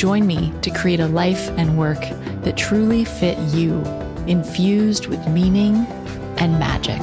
[0.00, 2.00] Join me to create a life and work
[2.40, 3.82] that truly fit you,
[4.26, 5.76] infused with meaning
[6.38, 7.02] and magic.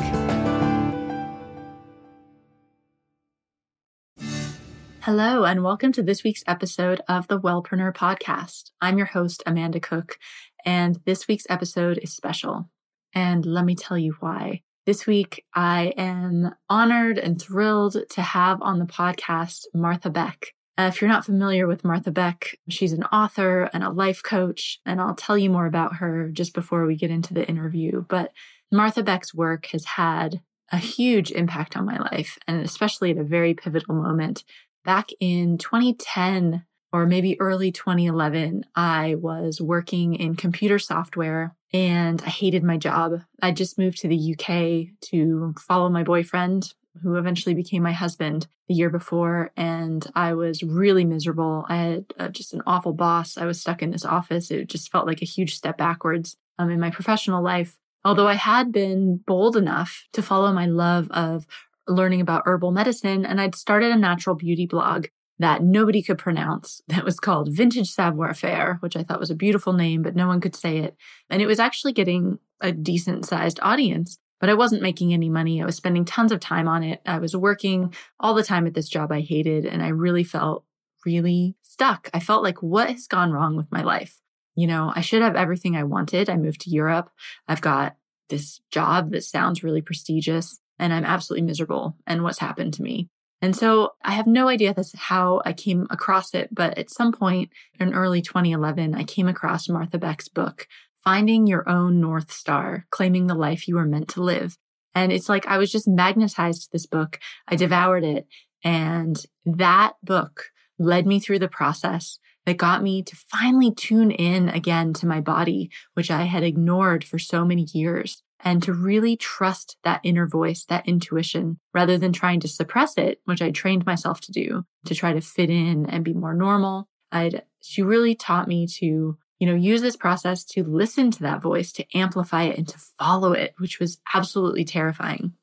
[5.01, 8.71] Hello, and welcome to this week's episode of the Wellpreneur Podcast.
[8.81, 10.17] I'm your host, Amanda Cook,
[10.65, 12.67] and this week's episode is special.
[13.13, 14.63] And let me tell you why.
[14.87, 20.55] This week, I am honored and thrilled to have on the podcast Martha Beck.
[20.77, 24.79] Uh, if you're not familiar with Martha Beck, she's an author and a life coach,
[24.85, 28.05] and I'll tell you more about her just before we get into the interview.
[28.07, 28.31] But
[28.71, 33.23] Martha Beck's work has had a huge impact on my life, and especially at a
[33.23, 34.43] very pivotal moment.
[34.85, 36.63] Back in 2010
[36.93, 43.21] or maybe early 2011, I was working in computer software and I hated my job.
[43.41, 48.47] I just moved to the UK to follow my boyfriend who eventually became my husband
[48.67, 49.51] the year before.
[49.55, 51.65] And I was really miserable.
[51.69, 53.37] I had uh, just an awful boss.
[53.37, 54.51] I was stuck in this office.
[54.51, 57.77] It just felt like a huge step backwards um, in my professional life.
[58.03, 61.45] Although I had been bold enough to follow my love of
[61.87, 65.07] learning about herbal medicine, and I'd started a natural beauty blog
[65.39, 69.35] that nobody could pronounce that was called Vintage Savoir Faire, which I thought was a
[69.35, 70.95] beautiful name, but no one could say it.
[71.29, 75.61] And it was actually getting a decent sized audience but I wasn't making any money.
[75.61, 77.01] I was spending tons of time on it.
[77.05, 80.63] I was working all the time at this job I hated, and I really felt
[81.05, 82.09] really stuck.
[82.13, 84.19] I felt like, what has gone wrong with my life?
[84.55, 86.29] You know, I should have everything I wanted.
[86.29, 87.09] I moved to Europe.
[87.47, 87.95] I've got
[88.29, 91.95] this job that sounds really prestigious, and I'm absolutely miserable.
[92.05, 93.09] And what's happened to me?
[93.41, 97.11] And so I have no idea that's how I came across it, but at some
[97.11, 100.67] point in early 2011, I came across Martha Beck's book,
[101.07, 104.57] finding your own North Star, claiming the life you were meant to live.
[104.93, 107.17] And it's like I was just magnetized to this book.
[107.47, 108.27] I devoured it.
[108.61, 109.15] And
[109.45, 110.47] that book
[110.77, 115.21] led me through the process that got me to finally tune in again to my
[115.21, 120.27] body, which I had ignored for so many years, and to really trust that inner
[120.27, 124.65] voice, that intuition, rather than trying to suppress it, which I trained myself to do
[124.83, 126.89] to try to fit in and be more normal.
[127.13, 131.41] I'd, she really taught me to you know, use this process to listen to that
[131.41, 135.33] voice, to amplify it and to follow it, which was absolutely terrifying.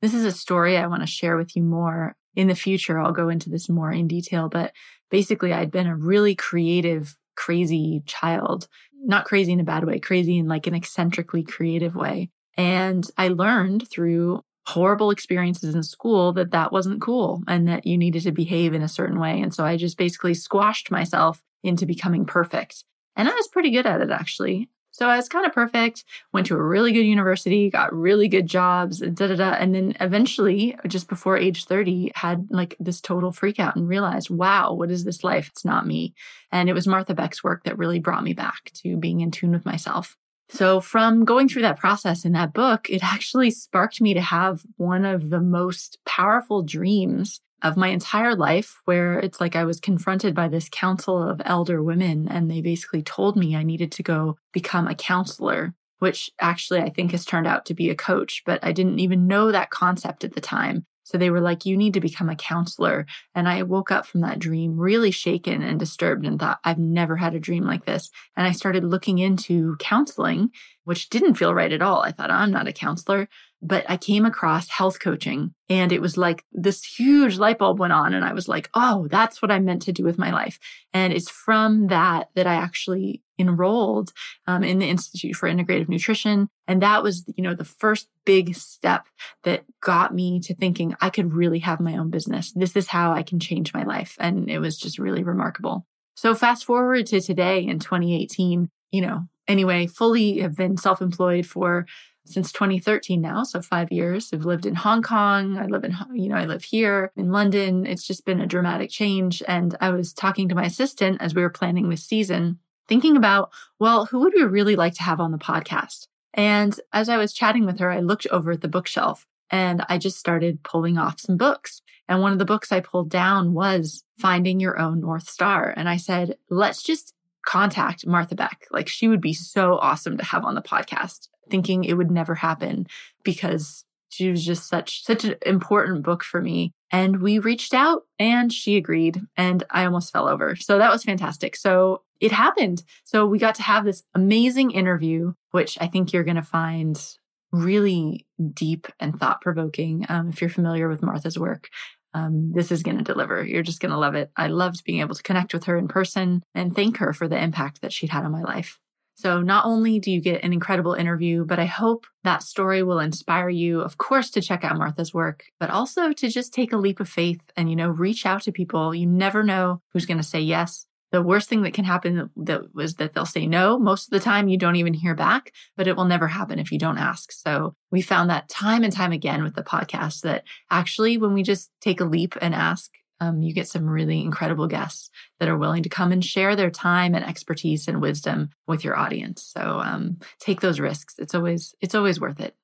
[0.00, 2.98] This is a story I want to share with you more in the future.
[2.98, 4.72] I'll go into this more in detail, but
[5.10, 10.38] basically I'd been a really creative, crazy child, not crazy in a bad way, crazy
[10.38, 12.30] in like an eccentrically creative way.
[12.56, 17.98] And I learned through horrible experiences in school that that wasn't cool and that you
[17.98, 19.40] needed to behave in a certain way.
[19.40, 22.84] And so I just basically squashed myself into becoming perfect.
[23.16, 24.68] And I was pretty good at it actually.
[24.92, 28.46] So I was kind of perfect, went to a really good university, got really good
[28.46, 29.50] jobs, da da da.
[29.52, 34.30] And then eventually, just before age 30, had like this total freak out and realized,
[34.30, 35.48] wow, what is this life?
[35.48, 36.14] It's not me.
[36.50, 39.52] And it was Martha Beck's work that really brought me back to being in tune
[39.52, 40.16] with myself.
[40.48, 44.62] So from going through that process in that book, it actually sparked me to have
[44.76, 49.80] one of the most powerful dreams of my entire life where it's like I was
[49.80, 54.02] confronted by this council of elder women and they basically told me I needed to
[54.02, 58.42] go become a counselor, which actually I think has turned out to be a coach,
[58.46, 60.86] but I didn't even know that concept at the time.
[61.10, 63.04] So they were like, you need to become a counselor.
[63.34, 67.16] And I woke up from that dream really shaken and disturbed and thought, I've never
[67.16, 68.10] had a dream like this.
[68.36, 70.50] And I started looking into counseling,
[70.84, 72.00] which didn't feel right at all.
[72.02, 73.28] I thought, I'm not a counselor
[73.62, 77.92] but I came across health coaching and it was like this huge light bulb went
[77.92, 80.58] on and I was like, oh, that's what I'm meant to do with my life.
[80.92, 84.12] And it's from that that I actually enrolled
[84.46, 86.48] um, in the Institute for Integrative Nutrition.
[86.66, 89.06] And that was, you know, the first big step
[89.44, 92.52] that got me to thinking I could really have my own business.
[92.52, 94.16] This is how I can change my life.
[94.20, 95.86] And it was just really remarkable.
[96.14, 101.46] So fast forward to today in 2018, you know, anyway, fully have been self employed
[101.46, 101.86] for
[102.26, 104.30] since 2013 now, so five years.
[104.32, 105.58] I've lived in Hong Kong.
[105.58, 107.86] I live in, you know, I live here in London.
[107.86, 109.42] It's just been a dramatic change.
[109.48, 112.58] And I was talking to my assistant as we were planning this season,
[112.88, 116.06] thinking about, well, who would we really like to have on the podcast?
[116.34, 119.98] And as I was chatting with her, I looked over at the bookshelf And I
[119.98, 121.82] just started pulling off some books.
[122.08, 125.72] And one of the books I pulled down was Finding Your Own North Star.
[125.76, 127.14] And I said, let's just
[127.44, 128.66] contact Martha Beck.
[128.70, 132.34] Like she would be so awesome to have on the podcast, thinking it would never
[132.34, 132.86] happen
[133.24, 138.02] because she was just such such an important book for me and we reached out
[138.18, 142.82] and she agreed and i almost fell over so that was fantastic so it happened
[143.04, 147.16] so we got to have this amazing interview which i think you're going to find
[147.52, 151.68] really deep and thought provoking um, if you're familiar with martha's work
[152.12, 153.44] um, this is going to deliver.
[153.44, 154.30] You're just going to love it.
[154.36, 157.40] I loved being able to connect with her in person and thank her for the
[157.40, 158.78] impact that she'd had on my life.
[159.20, 162.98] So not only do you get an incredible interview, but I hope that story will
[162.98, 166.78] inspire you, of course, to check out Martha's work, but also to just take a
[166.78, 168.94] leap of faith and, you know, reach out to people.
[168.94, 172.74] You never know who's going to say yes the worst thing that can happen that
[172.74, 173.78] was that they'll say no.
[173.78, 176.70] Most of the time you don't even hear back, but it will never happen if
[176.70, 177.32] you don't ask.
[177.32, 181.42] So we found that time and time again with the podcast that actually when we
[181.42, 182.90] just take a leap and ask,
[183.20, 186.70] um, you get some really incredible guests that are willing to come and share their
[186.70, 189.42] time and expertise and wisdom with your audience.
[189.42, 191.14] So um, take those risks.
[191.18, 192.54] It's always it's always worth it.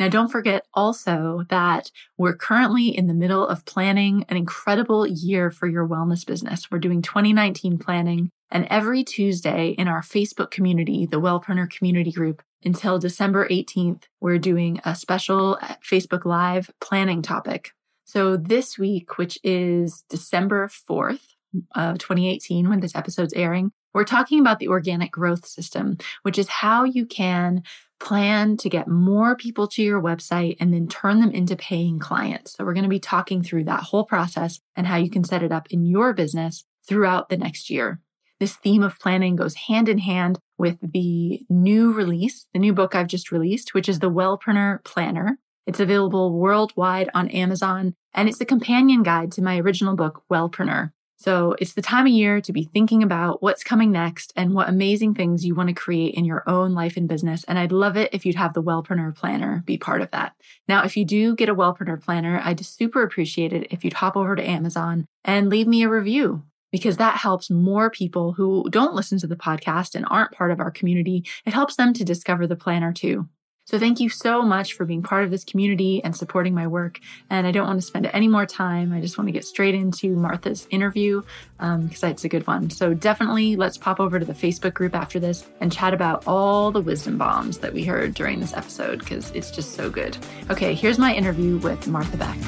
[0.00, 5.50] Now, don't forget also that we're currently in the middle of planning an incredible year
[5.50, 6.70] for your wellness business.
[6.70, 12.42] We're doing 2019 planning, and every Tuesday in our Facebook community, the Wellpreneur Community Group,
[12.64, 17.72] until December 18th, we're doing a special Facebook Live planning topic.
[18.12, 21.28] So this week, which is December 4th
[21.76, 26.48] of 2018, when this episode's airing, we're talking about the organic growth system, which is
[26.48, 27.62] how you can
[28.00, 32.54] plan to get more people to your website and then turn them into paying clients.
[32.54, 35.44] So we're going to be talking through that whole process and how you can set
[35.44, 38.00] it up in your business throughout the next year.
[38.40, 42.96] This theme of planning goes hand in hand with the new release, the new book
[42.96, 45.38] I've just released, which is the Wellpreneur Planner.
[45.64, 50.92] It's available worldwide on Amazon and it's a companion guide to my original book, Wellpreneur.
[51.20, 54.70] So it's the time of year to be thinking about what's coming next and what
[54.70, 57.44] amazing things you want to create in your own life and business.
[57.44, 60.34] And I'd love it if you'd have the Wellpreneur Planner be part of that.
[60.66, 64.16] Now, if you do get a Wellpreneur Planner, I'd super appreciate it if you'd hop
[64.16, 66.42] over to Amazon and leave me a review
[66.72, 70.58] because that helps more people who don't listen to the podcast and aren't part of
[70.58, 71.24] our community.
[71.44, 73.28] It helps them to discover the planner too.
[73.70, 76.98] So thank you so much for being part of this community and supporting my work.
[77.30, 78.92] And I don't want to spend any more time.
[78.92, 81.22] I just want to get straight into Martha's interview
[81.56, 82.70] because um, it's a good one.
[82.70, 86.72] So definitely let's pop over to the Facebook group after this and chat about all
[86.72, 90.18] the wisdom bombs that we heard during this episode because it's just so good.
[90.50, 92.38] Okay, here's my interview with Martha Beck.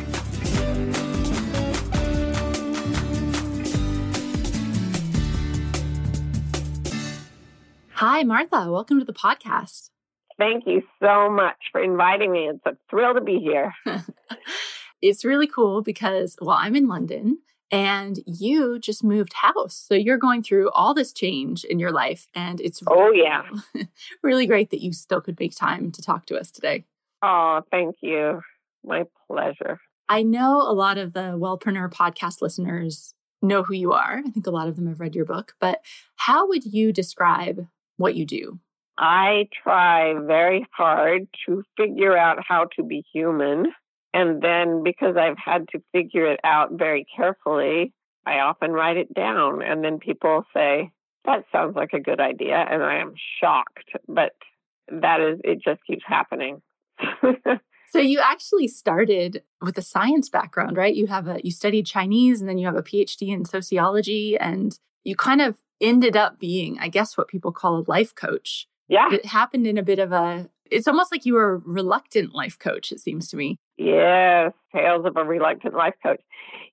[7.92, 8.72] Hi, Martha.
[8.72, 9.90] Welcome to the podcast.
[10.38, 12.48] Thank you so much for inviting me.
[12.48, 13.72] It's a thrill to be here.
[15.02, 17.38] it's really cool because, well, I'm in London
[17.70, 19.74] and you just moved house.
[19.74, 22.26] So you're going through all this change in your life.
[22.34, 23.42] And it's oh, really, yeah.
[24.22, 26.84] really great that you still could make time to talk to us today.
[27.22, 28.42] Oh, thank you.
[28.84, 29.80] My pleasure.
[30.08, 34.22] I know a lot of the Wellpreneur podcast listeners know who you are.
[34.24, 35.80] I think a lot of them have read your book, but
[36.16, 38.58] how would you describe what you do?
[39.02, 43.72] I try very hard to figure out how to be human.
[44.14, 47.92] And then because I've had to figure it out very carefully,
[48.24, 49.60] I often write it down.
[49.60, 50.92] And then people say,
[51.24, 52.54] that sounds like a good idea.
[52.54, 54.34] And I am shocked, but
[54.88, 56.62] that is, it just keeps happening.
[57.90, 60.94] so you actually started with a science background, right?
[60.94, 64.78] You have a, you studied Chinese and then you have a PhD in sociology and
[65.02, 68.68] you kind of ended up being, I guess, what people call a life coach.
[68.88, 69.12] Yeah.
[69.12, 72.58] It happened in a bit of a, it's almost like you were a reluctant life
[72.58, 73.58] coach, it seems to me.
[73.76, 76.20] Yes, tales of a reluctant life coach.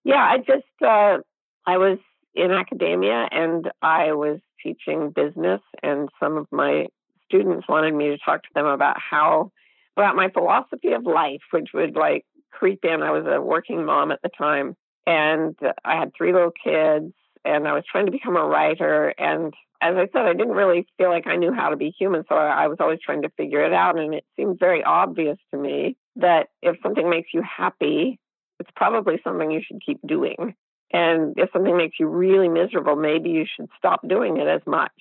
[0.04, 1.20] Yeah, I just, uh,
[1.66, 1.98] I was
[2.36, 6.88] in academia and I was teaching business, and some of my
[7.26, 9.52] students wanted me to talk to them about how,
[9.96, 13.02] about my philosophy of life, which would like creep in.
[13.02, 14.76] I was a working mom at the time,
[15.06, 17.14] and I had three little kids,
[17.46, 19.14] and I was trying to become a writer.
[19.18, 22.24] And as I said, I didn't really feel like I knew how to be human.
[22.28, 23.98] So I was always trying to figure it out.
[23.98, 28.20] And it seemed very obvious to me that if something makes you happy,
[28.60, 30.56] it's probably something you should keep doing.
[30.92, 34.92] And if something makes you really miserable, maybe you should stop doing it as much.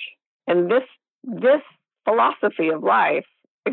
[0.46, 0.84] And this,
[1.24, 1.62] this
[2.04, 3.24] philosophy of life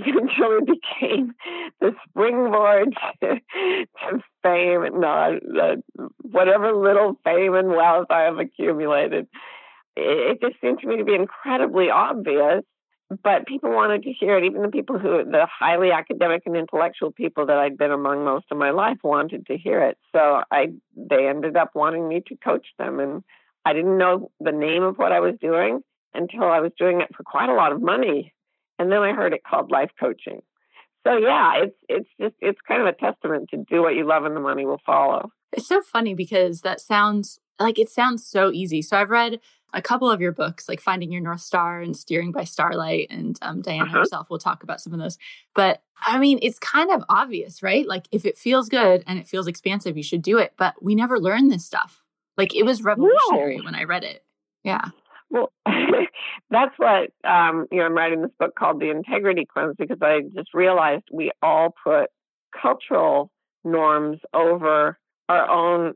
[0.05, 1.33] eventually became
[1.79, 5.75] the springboard to, to fame uh,
[6.21, 9.27] whatever little fame and wealth I have accumulated.
[9.95, 12.63] It, it just seemed to me to be incredibly obvious
[13.23, 14.43] but people wanted to hear it.
[14.45, 18.45] Even the people who, the highly academic and intellectual people that I'd been among most
[18.51, 19.97] of my life, wanted to hear it.
[20.11, 23.23] So I, they ended up wanting me to coach them, and
[23.63, 25.81] I didn't know the name of what I was doing
[26.13, 28.33] until I was doing it for quite a lot of money,
[28.79, 30.41] and then I heard it called life coaching.
[31.05, 34.25] So yeah, it's it's just it's kind of a testament to do what you love,
[34.25, 35.31] and the money will follow.
[35.51, 38.81] It's so funny because that sounds like it sounds so easy.
[38.81, 39.39] So I've read
[39.73, 43.37] a couple of your books, like Finding Your North Star and Steering by Starlight, and
[43.41, 43.99] um, Diana uh-huh.
[43.99, 45.17] herself will talk about some of those.
[45.53, 47.85] But I mean, it's kind of obvious, right?
[47.87, 50.53] Like if it feels good and it feels expansive, you should do it.
[50.57, 52.01] But we never learn this stuff.
[52.37, 53.65] Like it was revolutionary no.
[53.65, 54.23] when I read it.
[54.63, 54.89] Yeah.
[55.29, 55.51] Well,
[56.49, 57.85] that's what um, you know.
[57.85, 62.09] I'm writing this book called The Integrity Cleanse because I just realized we all put
[62.59, 63.31] cultural
[63.63, 65.93] norms over our own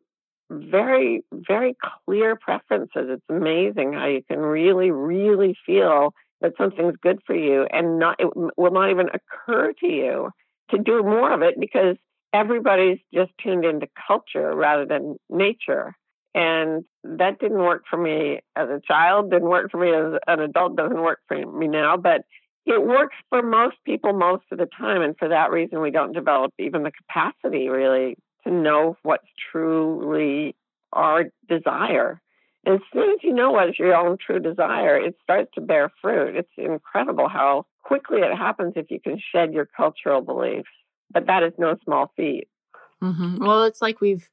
[0.52, 3.08] very, very clear preferences.
[3.10, 8.16] It's amazing how you can really, really feel that something's good for you and not,
[8.20, 10.32] it will not even occur to you
[10.72, 11.98] to do more of it because
[12.34, 15.96] everybody's just tuned into culture rather than nature.
[16.36, 20.40] And that didn't work for me as a child, didn't work for me as an
[20.40, 22.22] adult, doesn't work for me now, but
[22.66, 25.02] it works for most people most of the time.
[25.02, 30.56] And for that reason, we don't develop even the capacity really to know what's truly
[30.94, 32.22] our desire.
[32.66, 35.92] And as soon as you know what's your own true desire, it starts to bear
[36.02, 36.36] fruit.
[36.36, 40.70] It's incredible how quickly it happens if you can shed your cultural beliefs.
[41.12, 42.48] But that is no small feat.
[43.02, 43.44] Mm-hmm.
[43.44, 44.30] Well, it's like we've,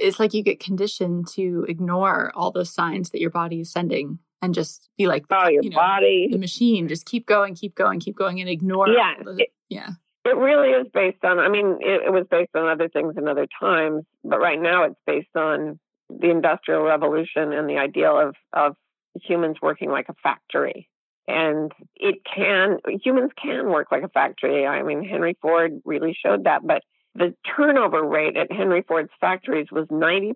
[0.00, 4.18] it's like you get conditioned to ignore all those signs that your body is sending
[4.42, 7.74] and just be like, oh, your you know, body, the machine, just keep going, keep
[7.74, 8.88] going, keep going, and ignore.
[8.88, 9.90] Yeah, the, yeah.
[10.24, 13.28] It really is based on, I mean, it, it was based on other things in
[13.28, 15.78] other times, but right now it's based on
[16.08, 18.76] the Industrial Revolution and the ideal of, of
[19.22, 20.88] humans working like a factory.
[21.28, 24.66] And it can, humans can work like a factory.
[24.66, 26.82] I mean, Henry Ford really showed that, but
[27.14, 30.34] the turnover rate at Henry Ford's factories was 90%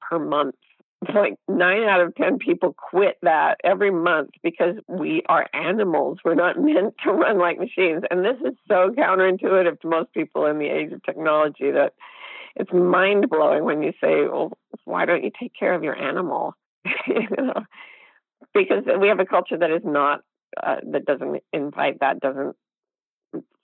[0.00, 0.54] per month
[1.14, 6.18] like nine out of 10 people quit that every month because we are animals.
[6.24, 8.02] We're not meant to run like machines.
[8.10, 11.92] And this is so counterintuitive to most people in the age of technology that
[12.56, 14.52] it's mind blowing when you say, well,
[14.84, 16.54] why don't you take care of your animal?
[17.06, 17.62] you know?
[18.54, 20.20] Because we have a culture that is not,
[20.62, 22.56] uh, that doesn't invite that, doesn't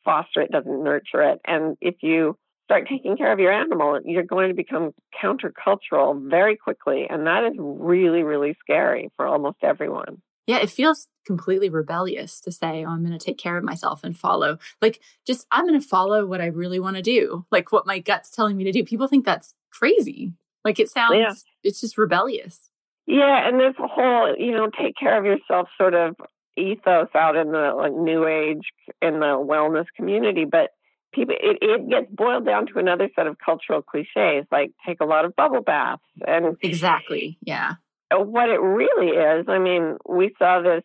[0.04, 1.40] foster it, doesn't nurture it.
[1.46, 2.36] And if you
[2.72, 7.06] start taking care of your animal, you're going to become countercultural very quickly.
[7.08, 10.22] And that is really, really scary for almost everyone.
[10.46, 14.02] Yeah, it feels completely rebellious to say, oh, I'm going to take care of myself
[14.02, 14.58] and follow.
[14.80, 17.98] Like, just, I'm going to follow what I really want to do, like what my
[17.98, 18.84] gut's telling me to do.
[18.84, 20.32] People think that's crazy.
[20.64, 21.34] Like, it sounds, yeah.
[21.62, 22.70] it's just rebellious.
[23.06, 23.46] Yeah.
[23.46, 26.16] And there's a whole, you know, take care of yourself sort of
[26.56, 28.64] ethos out in the like new age
[29.00, 30.44] in the wellness community.
[30.44, 30.70] But
[31.12, 35.04] people it, it gets boiled down to another set of cultural cliches like take a
[35.04, 37.74] lot of bubble baths and exactly yeah.
[38.14, 40.84] What it really is i mean we saw this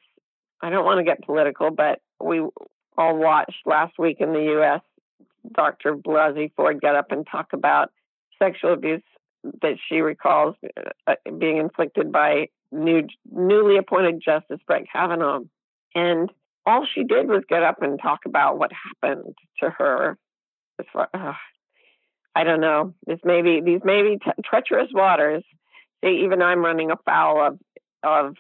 [0.62, 2.40] i don't want to get political but we
[2.98, 4.82] all watched last week in the us
[5.54, 7.92] dr blasey ford get up and talk about
[8.40, 9.04] sexual abuse
[9.62, 10.56] that she recalls
[11.08, 15.40] uh, being inflicted by new newly appointed justice brett kavanaugh.
[15.96, 16.30] And
[16.68, 20.18] all she did was get up and talk about what happened to her.
[20.94, 21.34] Uh,
[22.36, 22.94] I don't know.
[23.08, 25.44] This may be these may be t- treacherous waters.
[26.04, 27.60] See, even I'm running afoul of
[28.04, 28.36] of.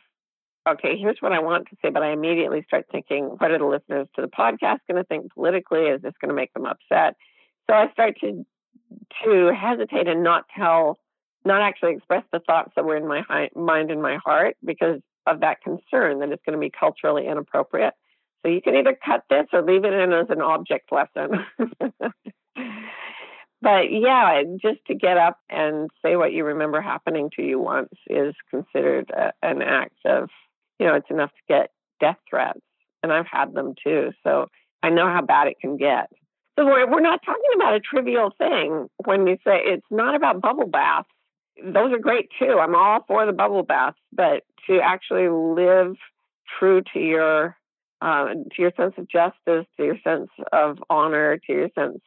[0.69, 3.65] Okay, here's what I want to say, but I immediately start thinking, what are the
[3.65, 5.84] listeners to the podcast going to think politically?
[5.84, 7.15] Is this going to make them upset?
[7.69, 8.46] So I start to
[9.24, 11.00] to hesitate and not tell,
[11.46, 15.00] not actually express the thoughts that were in my hi- mind and my heart because
[15.25, 17.93] of that concern that it's going to be culturally inappropriate.
[18.48, 21.46] So you can either cut this or leave it in as an object lesson.
[23.62, 27.92] but yeah, just to get up and say what you remember happening to you once
[28.10, 30.30] is considered a, an act of,
[30.80, 32.62] you know, it's enough to get death threats.
[33.04, 34.12] And I've had them too.
[34.24, 34.48] So
[34.82, 36.10] I know how bad it can get.
[36.58, 40.39] So we're, we're not talking about a trivial thing when we say it's not about
[40.39, 41.10] bubble baths.
[41.62, 42.60] Those are great too.
[42.62, 45.98] I'm all for the bubble baths, but to actually live
[46.58, 47.58] true to your
[48.01, 52.00] uh, to your sense of justice, to your sense of honor, to your sense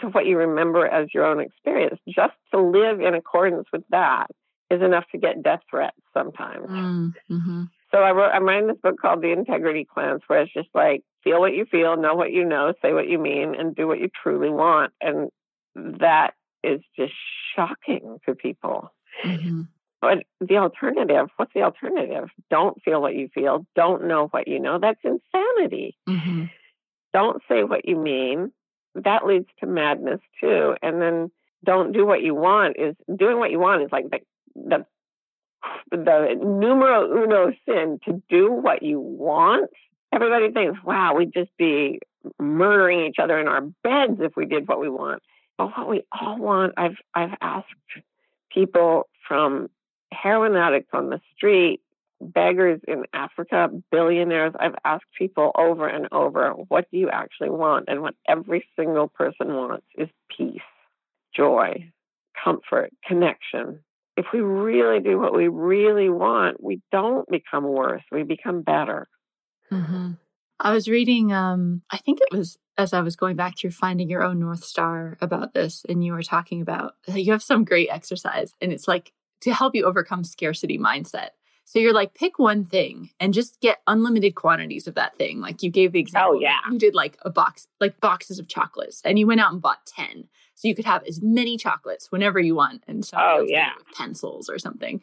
[0.00, 2.00] to what you remember as your own experience.
[2.08, 4.28] Just to live in accordance with that
[4.70, 6.68] is enough to get death threats sometimes.
[6.68, 7.62] Mm, mm-hmm.
[7.90, 11.02] So I wrote, I'm writing this book called The Integrity Cleanse, where it's just like
[11.22, 14.00] feel what you feel, know what you know, say what you mean, and do what
[14.00, 14.92] you truly want.
[15.00, 15.28] And
[15.74, 17.12] that is just
[17.54, 18.92] shocking to people.
[19.24, 19.62] Mm-hmm.
[20.04, 22.28] But the alternative, what's the alternative?
[22.50, 23.66] Don't feel what you feel.
[23.74, 24.78] Don't know what you know.
[24.78, 25.96] That's insanity.
[26.08, 26.44] Mm-hmm.
[27.12, 28.52] Don't say what you mean.
[28.94, 30.74] That leads to madness too.
[30.82, 31.30] And then
[31.64, 34.18] don't do what you want is doing what you want is like the
[34.54, 34.84] the
[35.90, 39.70] the numero uno sin to do what you want.
[40.12, 42.00] Everybody thinks, wow, we'd just be
[42.38, 45.22] murdering each other in our beds if we did what we want.
[45.56, 47.66] But what we all want, I've I've asked
[48.52, 49.68] people from
[50.14, 51.80] heroin addicts on the street,
[52.20, 54.54] beggars in Africa, billionaires.
[54.58, 57.86] I've asked people over and over, what do you actually want?
[57.88, 60.60] And what every single person wants is peace,
[61.36, 61.90] joy,
[62.42, 63.80] comfort, connection.
[64.16, 69.08] If we really do what we really want, we don't become worse, we become better.
[69.72, 70.12] Mm-hmm.
[70.60, 74.08] I was reading, um, I think it was as I was going back through finding
[74.08, 77.88] your own North Star about this, and you were talking about you have some great
[77.90, 79.12] exercise, and it's like
[79.44, 81.30] to help you overcome scarcity mindset.
[81.66, 85.40] So you're like, pick one thing and just get unlimited quantities of that thing.
[85.40, 86.32] Like you gave the oh, example.
[86.36, 86.58] Oh, yeah.
[86.70, 89.86] You did like a box, like boxes of chocolates, and you went out and bought
[89.86, 90.28] 10.
[90.54, 92.84] So you could have as many chocolates whenever you want.
[92.86, 93.72] And so, oh, yeah.
[93.96, 95.00] pencils or something.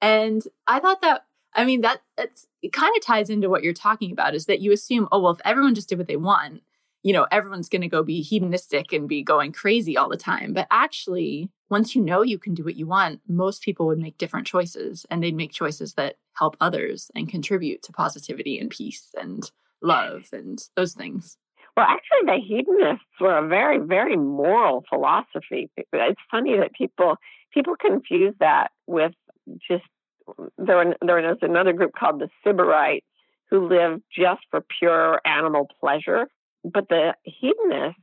[0.00, 3.72] And I thought that, I mean, that it's, it kind of ties into what you're
[3.72, 6.62] talking about is that you assume, oh, well, if everyone just did what they want,
[7.02, 10.52] you know, everyone's going to go be hedonistic and be going crazy all the time.
[10.52, 14.18] But actually, once you know you can do what you want, most people would make
[14.18, 19.08] different choices and they'd make choices that help others and contribute to positivity and peace
[19.20, 19.50] and
[19.82, 21.36] love and those things.
[21.76, 25.70] Well, actually, the hedonists were a very, very moral philosophy.
[25.76, 27.16] It's funny that people
[27.52, 29.12] people confuse that with
[29.68, 29.84] just
[30.58, 30.94] there.
[31.00, 33.04] There was another group called the Sybarites
[33.50, 36.26] who lived just for pure animal pleasure,
[36.64, 38.00] but the hedonists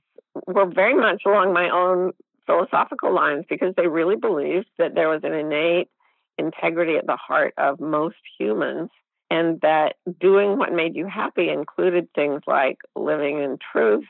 [0.48, 2.14] were very much along my own
[2.46, 5.90] philosophical lines because they really believed that there was an innate
[6.38, 8.90] integrity at the heart of most humans
[9.30, 14.06] and that doing what made you happy included things like living in truth,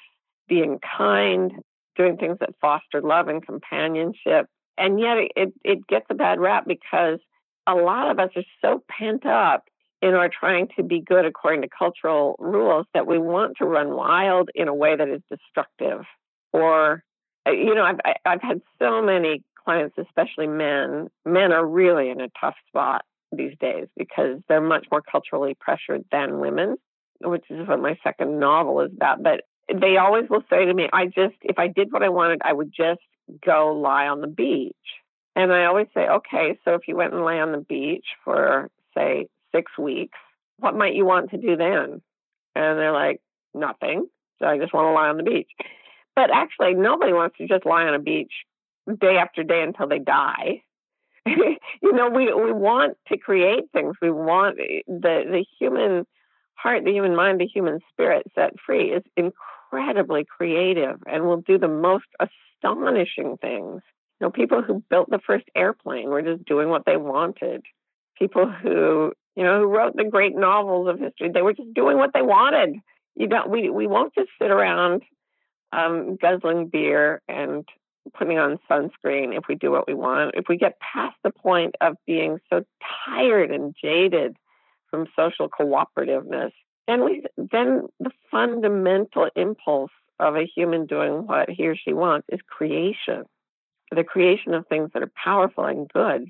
[0.47, 1.51] being kind,
[1.97, 4.47] doing things that fostered love and companionship.
[4.77, 7.19] And yet it, it gets a bad rap because
[7.67, 9.65] a lot of us are so pent up
[10.01, 13.95] in our trying to be good according to cultural rules that we want to run
[13.95, 16.05] wild in a way that is destructive.
[16.53, 17.03] Or,
[17.45, 21.09] uh, you know, I've, I've had so many clients, especially men.
[21.25, 26.05] Men are really in a tough spot these days because they're much more culturally pressured
[26.11, 26.77] than women,
[27.21, 29.21] which is what my second novel is about.
[29.21, 32.41] But they always will say to me, I just, if I did what I wanted,
[32.43, 33.01] I would just
[33.45, 34.75] go lie on the beach.
[35.35, 38.69] And I always say, okay, so if you went and lay on the beach for,
[38.95, 40.17] say, six weeks,
[40.57, 42.01] what might you want to do then?
[42.55, 43.21] And they're like,
[43.53, 44.07] nothing.
[44.39, 45.49] So I just want to lie on the beach.
[46.15, 48.33] But actually, nobody wants to just lie on a beach
[48.99, 50.63] day after day until they die.
[51.25, 53.95] you know, we, we want to create things.
[54.01, 56.05] We want eh, the, the human
[56.55, 61.57] heart, the human mind, the human spirit set free is incredibly creative and will do
[61.57, 63.81] the most astonishing things.
[64.19, 67.63] You know, people who built the first airplane were just doing what they wanted.
[68.17, 71.31] People who you know, who wrote the great novels of history.
[71.33, 72.75] They were just doing what they wanted.
[73.15, 73.49] You don't.
[73.49, 75.03] We we won't just sit around
[75.71, 77.63] um, guzzling beer and
[78.13, 80.35] putting on sunscreen if we do what we want.
[80.35, 82.65] If we get past the point of being so
[83.07, 84.35] tired and jaded
[84.91, 86.51] from social cooperativeness,
[86.89, 92.27] then we then the fundamental impulse of a human doing what he or she wants
[92.29, 93.23] is creation.
[93.95, 96.27] The creation of things that are powerful and good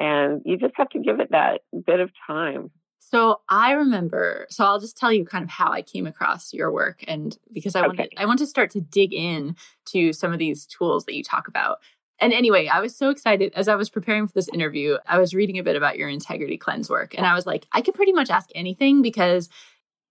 [0.00, 2.70] and you just have to give it that bit of time.
[3.10, 6.72] So I remember, so I'll just tell you kind of how I came across your
[6.72, 7.86] work and because I okay.
[7.88, 11.22] wanted I want to start to dig in to some of these tools that you
[11.22, 11.78] talk about.
[12.18, 14.96] And anyway, I was so excited as I was preparing for this interview.
[15.06, 17.82] I was reading a bit about your integrity cleanse work and I was like, I
[17.82, 19.50] could pretty much ask anything because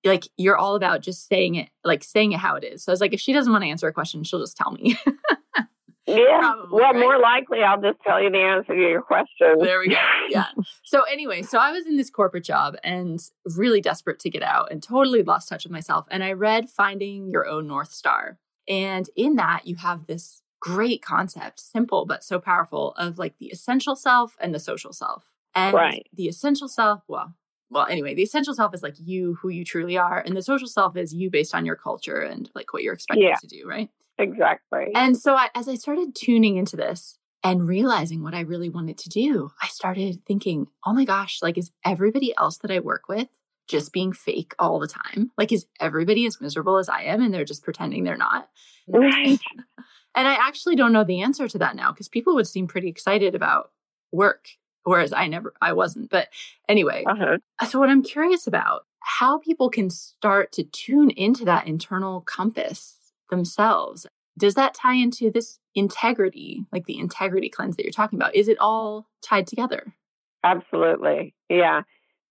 [0.05, 2.83] like you're all about just saying it like saying it how it is.
[2.83, 4.71] So I was like if she doesn't want to answer a question, she'll just tell
[4.71, 4.97] me.
[6.05, 6.39] Yeah.
[6.39, 6.99] Probably, well, right?
[6.99, 9.59] more likely, I'll just tell you the answer to your question.
[9.59, 9.95] There we go.
[10.29, 10.45] Yeah.
[10.83, 13.19] so, anyway, so I was in this corporate job and
[13.55, 16.07] really desperate to get out and totally lost touch with myself.
[16.09, 18.39] And I read Finding Your Own North Star.
[18.67, 23.47] And in that, you have this great concept, simple but so powerful, of like the
[23.47, 25.29] essential self and the social self.
[25.53, 26.07] And right.
[26.13, 27.35] the essential self, well,
[27.69, 30.19] well, anyway, the essential self is like you, who you truly are.
[30.19, 33.23] And the social self is you based on your culture and like what you're expected
[33.23, 33.35] yeah.
[33.35, 33.89] to do, right?
[34.17, 34.91] Exactly.
[34.95, 38.97] And so I, as I started tuning into this and realizing what I really wanted
[38.99, 43.07] to do, I started thinking, oh my gosh, like, is everybody else that I work
[43.07, 43.27] with
[43.67, 45.31] just being fake all the time?
[45.37, 48.49] Like, is everybody as miserable as I am and they're just pretending they're not?
[48.87, 49.39] Right.
[50.15, 52.89] and I actually don't know the answer to that now because people would seem pretty
[52.89, 53.71] excited about
[54.11, 54.47] work
[54.83, 56.09] whereas I never, I wasn't.
[56.09, 56.29] But
[56.67, 57.37] anyway, uh-huh.
[57.67, 62.97] so what I'm curious about, how people can start to tune into that internal compass
[63.33, 64.05] themselves.
[64.37, 68.35] Does that tie into this integrity, like the integrity cleanse that you're talking about?
[68.35, 69.95] Is it all tied together?
[70.43, 71.33] Absolutely.
[71.49, 71.81] Yeah.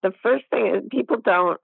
[0.03, 1.61] The first thing is people don't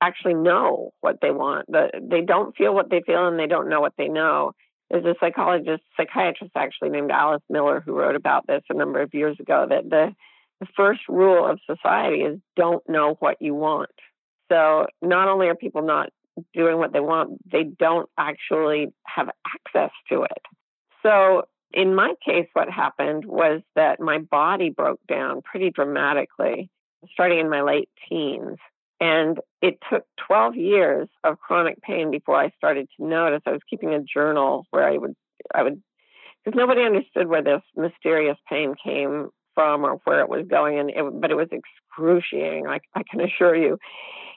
[0.00, 1.66] actually know what they want.
[1.68, 4.52] The, they don't feel what they feel and they don't know what they know.
[4.90, 9.14] There's a psychologist, psychiatrist actually named Alice Miller who wrote about this a number of
[9.14, 10.14] years ago that the,
[10.60, 13.90] the first rule of society is don't know what you want.
[14.50, 16.10] So not only are people not
[16.54, 20.42] doing what they want, they don't actually have access to it.
[21.02, 26.70] So in my case, what happened was that my body broke down pretty dramatically
[27.12, 28.58] starting in my late teens.
[28.98, 33.42] And it took 12 years of chronic pain before I started to notice.
[33.46, 35.14] I was keeping a journal where I would,
[35.54, 35.82] I would,
[36.44, 40.90] because nobody understood where this mysterious pain came from or where it was going, and
[40.90, 42.66] it, but it was excruciating.
[42.66, 43.78] I, I can assure you.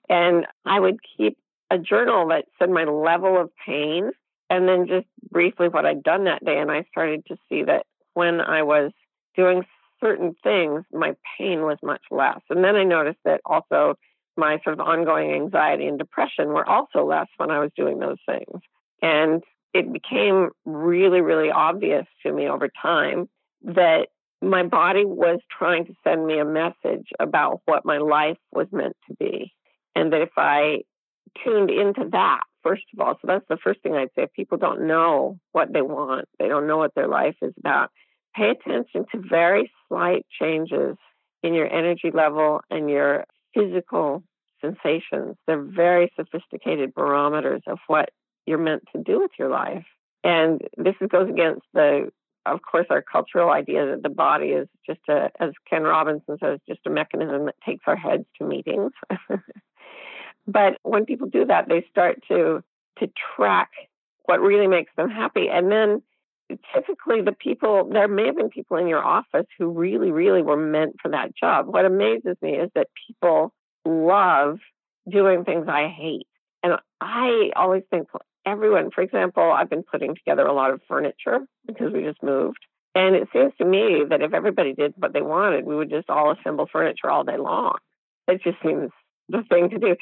[0.09, 1.37] And I would keep
[1.71, 4.11] a journal that said my level of pain,
[4.49, 6.59] and then just briefly what I'd done that day.
[6.59, 8.91] And I started to see that when I was
[9.35, 9.63] doing
[10.01, 12.39] certain things, my pain was much less.
[12.49, 13.95] And then I noticed that also
[14.37, 18.17] my sort of ongoing anxiety and depression were also less when I was doing those
[18.25, 18.61] things.
[19.01, 23.29] And it became really, really obvious to me over time
[23.63, 24.07] that
[24.41, 28.95] my body was trying to send me a message about what my life was meant
[29.09, 29.53] to be.
[29.95, 30.79] And that if I
[31.43, 34.23] tuned into that, first of all, so that's the first thing I'd say.
[34.23, 37.91] If people don't know what they want, they don't know what their life is about,
[38.35, 40.97] pay attention to very slight changes
[41.43, 44.23] in your energy level and your physical
[44.61, 45.35] sensations.
[45.47, 48.09] They're very sophisticated barometers of what
[48.45, 49.85] you're meant to do with your life.
[50.23, 52.11] And this goes against the,
[52.45, 56.59] of course, our cultural idea that the body is just a, as Ken Robinson says,
[56.67, 58.91] just a mechanism that takes our heads to meetings.
[60.51, 62.63] but when people do that, they start to
[62.99, 63.69] to track
[64.25, 66.01] what really makes them happy, and then
[66.73, 70.57] typically the people there may have been people in your office who really really were
[70.57, 73.53] meant for that job what amazes me is that people
[73.85, 74.57] love
[75.09, 76.27] doing things I hate.
[76.63, 78.07] And I always think
[78.45, 82.59] everyone, for example, I've been putting together a lot of furniture because we just moved.
[82.95, 86.09] And it seems to me that if everybody did what they wanted, we would just
[86.09, 87.75] all assemble furniture all day long.
[88.27, 88.91] It just seems
[89.29, 89.95] the thing to do.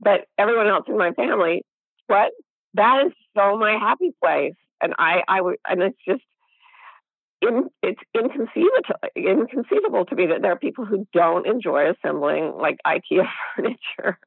[0.00, 1.62] But everyone else in my family,
[2.06, 2.32] what?
[2.74, 4.54] That is so my happy place.
[4.80, 6.22] And I, I would, and it's just,
[7.40, 8.82] in, it's inconceivable
[9.16, 13.26] inconceivable to me that there are people who don't enjoy assembling like IKEA
[13.56, 14.18] furniture.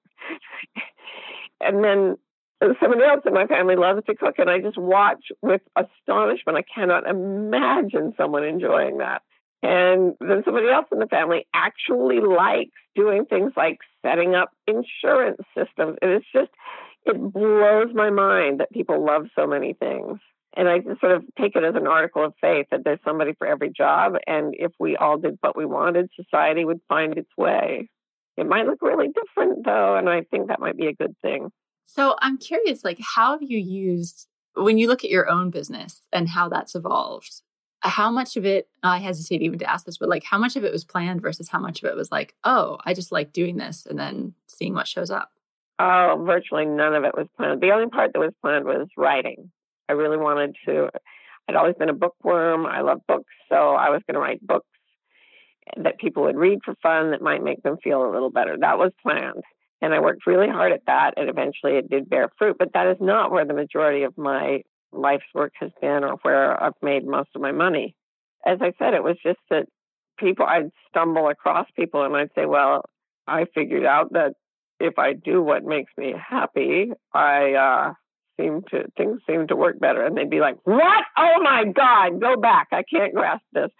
[1.61, 2.15] and then
[2.79, 6.57] somebody else in my family loves to cook, and I just watch with astonishment.
[6.57, 9.21] I cannot imagine someone enjoying that.
[9.65, 15.41] And then somebody else in the family actually likes doing things like setting up insurance
[15.57, 15.97] systems.
[16.03, 16.51] And it's just,
[17.05, 20.19] it blows my mind that people love so many things.
[20.55, 23.33] And I just sort of take it as an article of faith that there's somebody
[23.39, 24.13] for every job.
[24.27, 27.89] And if we all did what we wanted, society would find its way.
[28.37, 29.95] It might look really different though.
[29.95, 31.49] And I think that might be a good thing.
[31.87, 36.05] So I'm curious, like, how have you used, when you look at your own business
[36.13, 37.41] and how that's evolved,
[37.83, 40.55] Uh, how much of it, I hesitate even to ask this, but like, how much
[40.55, 43.33] of it was planned versus how much of it was like, oh, I just like
[43.33, 45.31] doing this and then seeing what shows up?
[45.77, 47.61] Oh, virtually none of it was planned.
[47.61, 49.51] The only part that was planned was writing.
[49.89, 50.89] I really wanted to.
[51.47, 52.65] I'd always been a bookworm.
[52.65, 54.67] I love books, so I was going to write books
[55.77, 58.55] that people would read for fun that might make them feel a little better.
[58.59, 59.43] That was planned.
[59.81, 62.55] And I worked really hard at that, and eventually it did bear fruit.
[62.57, 64.63] But that is not where the majority of my
[64.95, 67.95] life's work has been or where I've made most of my money.
[68.45, 69.65] As I said, it was just that
[70.17, 72.83] people, I'd stumble across people and I'd say, well,
[73.27, 74.33] I figured out that
[74.79, 77.93] if I do what makes me happy, I uh,
[78.39, 80.05] seem to things seem to work better.
[80.05, 81.03] And they'd be like what?
[81.17, 82.67] Oh my god go back.
[82.71, 83.71] I can't grasp this.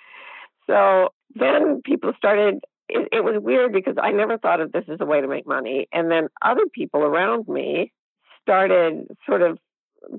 [0.68, 5.00] So then people started it, it was weird because i never thought of this as
[5.02, 5.88] a way to make money.
[5.92, 7.92] And then other people around me
[8.42, 9.58] started sort of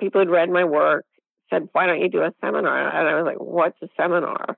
[0.01, 1.05] people had read my work
[1.51, 2.89] said why don't you do a seminar?
[2.89, 4.57] And i was like what's a seminar?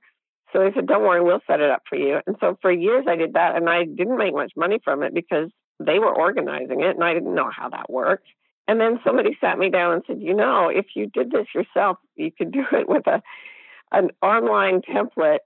[0.52, 2.20] So they said don't worry we'll set it up for you.
[2.26, 5.14] And so for years i did that and i didn't make much money from it
[5.14, 8.28] because they were organizing it and i didn't know how that worked.
[8.66, 11.96] And then somebody sat me down and said, you know, if you did this yourself,
[12.16, 13.22] you could do it with a
[13.90, 15.38] an online template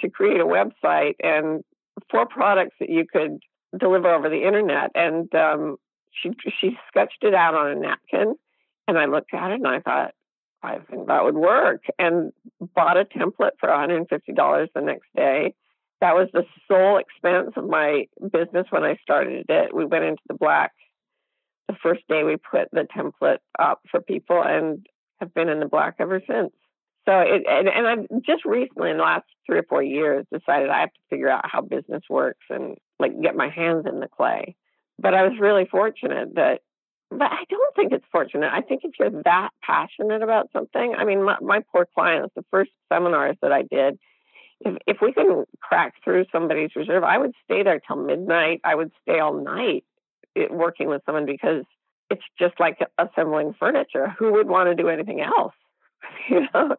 [0.00, 1.62] to create a website and
[2.10, 3.38] four products that you could
[3.78, 4.90] deliver over the internet.
[4.96, 5.76] And um,
[6.10, 8.34] she she sketched it out on a napkin,
[8.88, 10.12] and I looked at it and I thought,
[10.62, 12.32] I think that would work, and
[12.74, 15.54] bought a template for $150 the next day.
[16.00, 19.74] that was the sole expense of my business when I started it.
[19.74, 20.72] We went into the black
[21.68, 24.86] the first day we put the template up for people and
[25.20, 26.52] have been in the black ever since.
[27.06, 30.70] So it and, and I've just recently in the last three or four years decided
[30.70, 34.08] I have to figure out how business works and like get my hands in the
[34.08, 34.56] clay.
[34.98, 36.60] But I was really fortunate that
[37.18, 38.50] but I don't think it's fortunate.
[38.52, 42.44] I think if you're that passionate about something, I mean, my, my poor clients, the
[42.50, 43.98] first seminars that I did,
[44.60, 48.60] if, if we can crack through somebody's reserve, I would stay there till midnight.
[48.64, 49.84] I would stay all night
[50.36, 51.64] eh, working with someone because
[52.10, 54.14] it's just like assembling furniture.
[54.18, 55.54] Who would want to do anything else?
[56.28, 56.76] you know?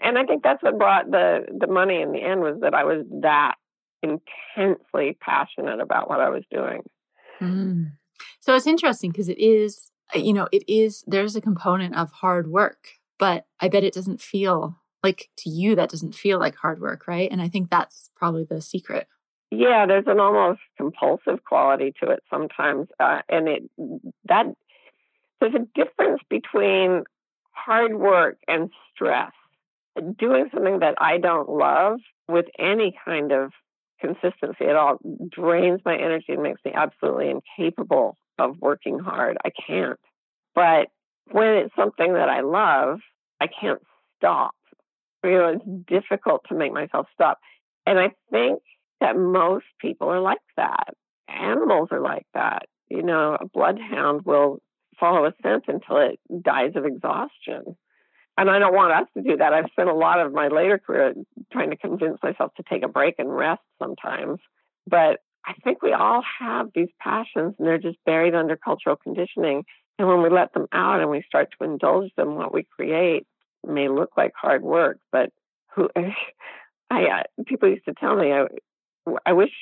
[0.00, 2.84] And I think that's what brought the the money in the end was that I
[2.84, 3.54] was that
[4.02, 6.82] intensely passionate about what I was doing.
[7.40, 7.92] Mm.
[8.44, 12.12] So it's interesting because it is, uh, you know, it is, there's a component of
[12.12, 16.54] hard work, but I bet it doesn't feel like to you, that doesn't feel like
[16.56, 17.32] hard work, right?
[17.32, 19.08] And I think that's probably the secret.
[19.50, 22.88] Yeah, there's an almost compulsive quality to it sometimes.
[23.00, 23.62] Uh, and it,
[24.28, 24.44] that,
[25.40, 27.04] there's a difference between
[27.52, 29.32] hard work and stress.
[30.18, 33.52] Doing something that I don't love with any kind of
[34.02, 34.98] consistency at all
[35.30, 39.36] drains my energy and makes me absolutely incapable of working hard.
[39.44, 39.98] I can't.
[40.54, 40.88] But
[41.30, 43.00] when it's something that I love,
[43.40, 43.80] I can't
[44.16, 44.54] stop.
[45.22, 47.38] You know, it's difficult to make myself stop.
[47.86, 48.60] And I think
[49.00, 50.94] that most people are like that.
[51.28, 52.66] Animals are like that.
[52.90, 54.60] You know, a bloodhound will
[55.00, 57.76] follow a scent until it dies of exhaustion
[58.36, 59.52] and I don't want us to do that.
[59.52, 61.14] I've spent a lot of my later career
[61.52, 64.40] trying to convince myself to take a break and rest sometimes.
[64.86, 69.64] But I think we all have these passions and they're just buried under cultural conditioning.
[69.98, 73.26] And when we let them out and we start to indulge them, what we create
[73.66, 74.98] may look like hard work.
[75.12, 75.30] But
[75.74, 75.88] who,
[76.90, 78.46] I, uh, people used to tell me, I,
[79.26, 79.52] I wish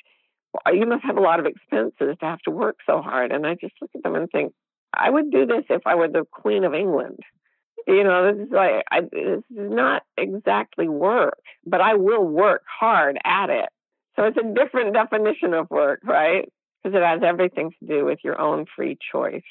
[0.73, 3.33] you must have a lot of expenses to have to work so hard.
[3.33, 4.53] And I just look at them and think,
[4.95, 7.21] I would do this if I were the Queen of England
[7.87, 12.63] you know, this is like I, this is not exactly work, but I will work
[12.67, 13.69] hard at it.
[14.17, 16.51] So it's a different definition of work, right?
[16.83, 19.43] Because it has everything to do with your own free choice.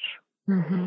[0.48, 0.86] Mm-hmm.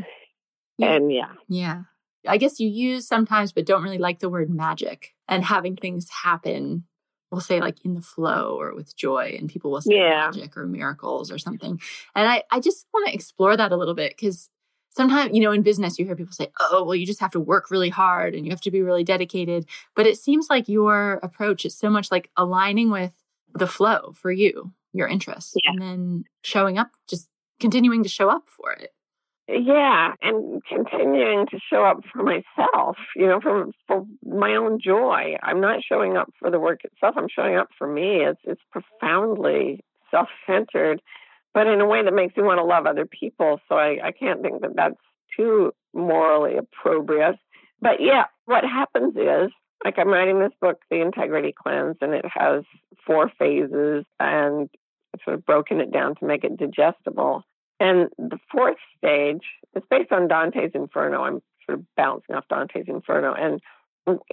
[0.77, 0.93] Yeah.
[0.93, 1.81] And yeah, yeah.
[2.27, 6.07] I guess you use sometimes, but don't really like the word magic and having things
[6.23, 6.85] happen.
[7.31, 10.29] We'll say like in the flow or with joy, and people will say yeah.
[10.31, 11.79] magic or miracles or something.
[12.15, 14.49] And I, I just want to explore that a little bit because
[14.89, 17.39] sometimes, you know, in business, you hear people say, oh, well, you just have to
[17.39, 19.65] work really hard and you have to be really dedicated.
[19.95, 23.11] But it seems like your approach is so much like aligning with
[23.55, 25.71] the flow for you, your interests, yeah.
[25.71, 28.91] and then showing up, just continuing to show up for it.
[29.47, 35.35] Yeah, and continuing to show up for myself, you know, for for my own joy.
[35.41, 37.15] I'm not showing up for the work itself.
[37.17, 38.23] I'm showing up for me.
[38.25, 41.01] It's it's profoundly self-centered
[41.55, 43.59] but in a way that makes me want to love other people.
[43.67, 44.99] So I, I can't think that that's
[45.35, 47.37] too morally opprobrious.
[47.81, 49.51] But yeah, what happens is,
[49.83, 52.63] like I'm writing this book, The Integrity Cleanse, and it has
[53.05, 54.69] four phases and
[55.13, 57.43] I've sort of broken it down to make it digestible.
[57.79, 59.43] And the fourth stage
[59.75, 61.23] is based on Dante's Inferno.
[61.23, 63.33] I'm sort of bouncing off Dante's Inferno.
[63.33, 63.61] And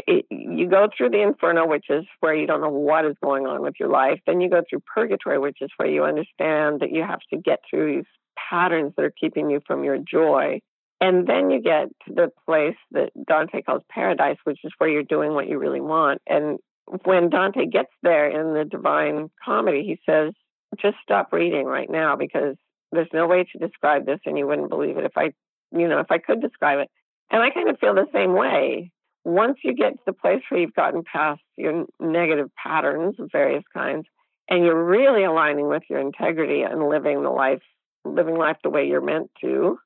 [0.07, 3.47] it, you go through the inferno, which is where you don't know what is going
[3.47, 4.21] on with your life.
[4.27, 7.61] Then you go through purgatory, which is where you understand that you have to get
[7.69, 8.05] through these
[8.37, 10.61] patterns that are keeping you from your joy.
[11.03, 15.03] And then you get to the place that Dante calls paradise, which is where you're
[15.03, 16.23] doing what you really want.
[16.29, 16.61] And
[17.03, 20.33] when Dante gets there in the Divine Comedy, he says,
[20.81, 22.55] just stop reading right now because
[22.93, 25.33] there's no way to describe this and you wouldn't believe it if I,
[25.77, 26.88] you know, if I could describe it.
[27.33, 28.93] And I kind of feel the same way
[29.25, 33.65] once you get to the place where you've gotten past your negative patterns of various
[33.75, 34.07] kinds
[34.49, 37.62] and you're really aligning with your integrity and living the life
[38.05, 39.79] living life the way you're meant to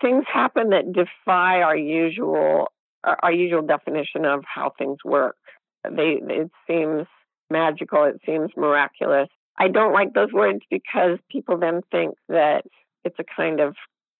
[0.00, 2.68] things happen that defy our usual
[3.04, 5.36] our usual definition of how things work
[5.84, 7.06] they it seems
[7.50, 12.64] magical it seems miraculous i don't like those words because people then think that
[13.04, 13.76] it's a kind of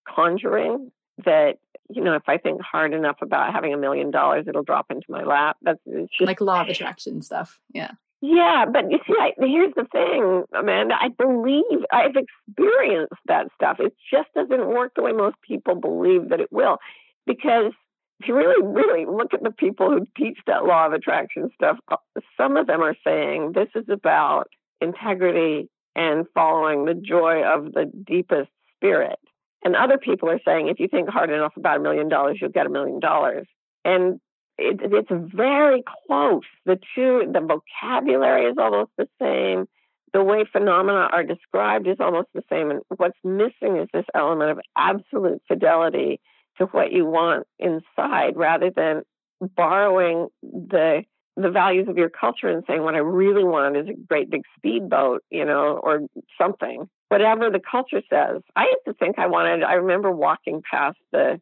[0.06, 0.90] conjuring
[1.24, 1.56] that
[1.90, 5.06] you know, if I think hard enough about having a million dollars, it'll drop into
[5.08, 5.56] my lap.
[5.62, 7.58] That's just, like law of attraction stuff.
[7.72, 7.92] Yeah.
[8.20, 10.94] Yeah, but you see, I, here's the thing, Amanda.
[11.00, 13.76] I believe I've experienced that stuff.
[13.78, 16.78] It just doesn't work the way most people believe that it will.
[17.26, 17.72] Because
[18.20, 21.78] if you really, really look at the people who teach that law of attraction stuff,
[21.90, 21.96] uh,
[22.36, 24.48] some of them are saying this is about
[24.80, 29.18] integrity and following the joy of the deepest spirit.
[29.64, 32.50] And other people are saying if you think hard enough about a million dollars, you'll
[32.50, 33.46] get a million dollars.
[33.84, 34.20] And
[34.58, 36.42] it, it's very close.
[36.66, 39.66] The two, the vocabulary is almost the same.
[40.12, 42.70] The way phenomena are described is almost the same.
[42.70, 46.20] And what's missing is this element of absolute fidelity
[46.58, 49.02] to what you want inside rather than
[49.40, 51.02] borrowing the
[51.36, 54.42] the values of your culture and saying what I really want is a great big
[54.56, 56.00] speedboat, you know, or
[56.36, 56.88] something.
[57.10, 58.42] Whatever the culture says.
[58.56, 61.40] I used to think I wanted I remember walking past the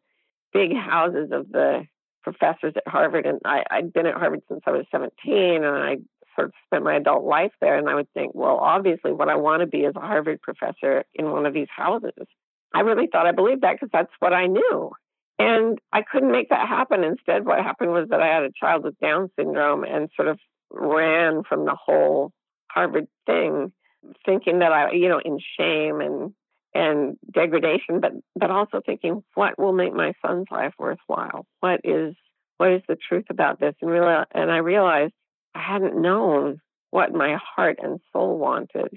[0.53, 1.87] big houses of the
[2.33, 5.97] professors at Harvard and I, I'd been at Harvard since I was 17 and I
[6.35, 9.35] sort of spent my adult life there and I would think, well, obviously what I
[9.35, 12.27] want to be is a Harvard professor in one of these houses.
[12.75, 14.91] I really thought I believed that because that's what I knew.
[15.39, 17.05] And I couldn't make that happen.
[17.05, 20.37] Instead, what happened was that I had a child with Down syndrome and sort of
[20.69, 22.33] ran from the whole
[22.69, 23.71] Harvard thing,
[24.25, 26.33] thinking that I, you know, in shame and
[26.73, 31.45] and degradation, but but also thinking what will make my son's life worthwhile.
[31.59, 32.15] What is
[32.57, 33.75] what is the truth about this?
[33.81, 35.13] And real and I realized
[35.55, 36.59] I hadn't known
[36.91, 38.93] what my heart and soul wanted.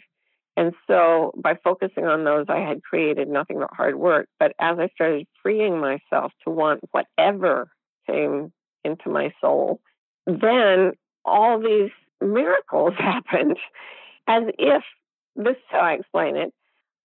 [0.57, 4.29] And so by focusing on those, I had created nothing but hard work.
[4.39, 7.71] But as I started freeing myself to want whatever
[8.07, 8.53] came
[8.85, 9.81] into my soul,
[10.27, 10.93] then
[11.25, 13.57] all these miracles happened
[14.29, 14.83] as if
[15.37, 16.53] this is how I explain it.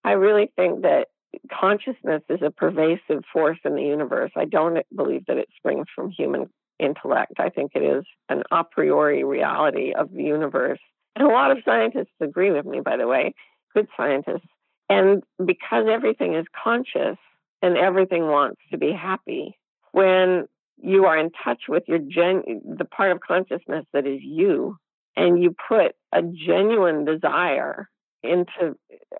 [0.06, 1.08] I really think that
[1.52, 4.30] consciousness is a pervasive force in the universe.
[4.36, 7.34] I don't believe that it springs from human intellect.
[7.38, 10.78] I think it is an a priori reality of the universe
[11.16, 13.34] and a lot of scientists agree with me, by the way,
[13.74, 14.46] good scientists.
[14.88, 17.16] And because everything is conscious
[17.62, 19.58] and everything wants to be happy,
[19.92, 22.42] when you are in touch with your gen
[22.78, 24.76] the part of consciousness that is you,
[25.16, 27.88] and you put a genuine desire
[28.26, 28.76] into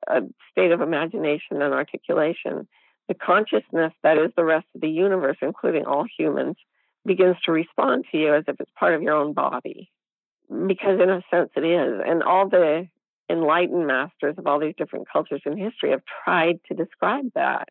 [0.07, 2.69] a state of imagination and articulation,
[3.09, 6.57] the consciousness that is the rest of the universe, including all humans,
[7.05, 9.91] begins to respond to you as if it's part of your own body
[10.67, 12.01] because in a sense it is.
[12.05, 12.89] And all the
[13.31, 17.69] enlightened masters of all these different cultures in history have tried to describe that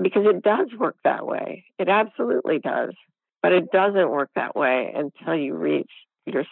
[0.00, 1.64] because it does work that way.
[1.78, 2.94] It absolutely does.
[3.42, 5.90] But it doesn't work that way until you reach
[6.32, 6.44] your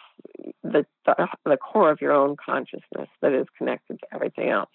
[0.63, 4.71] the the core of your own consciousness that is connected to everything else.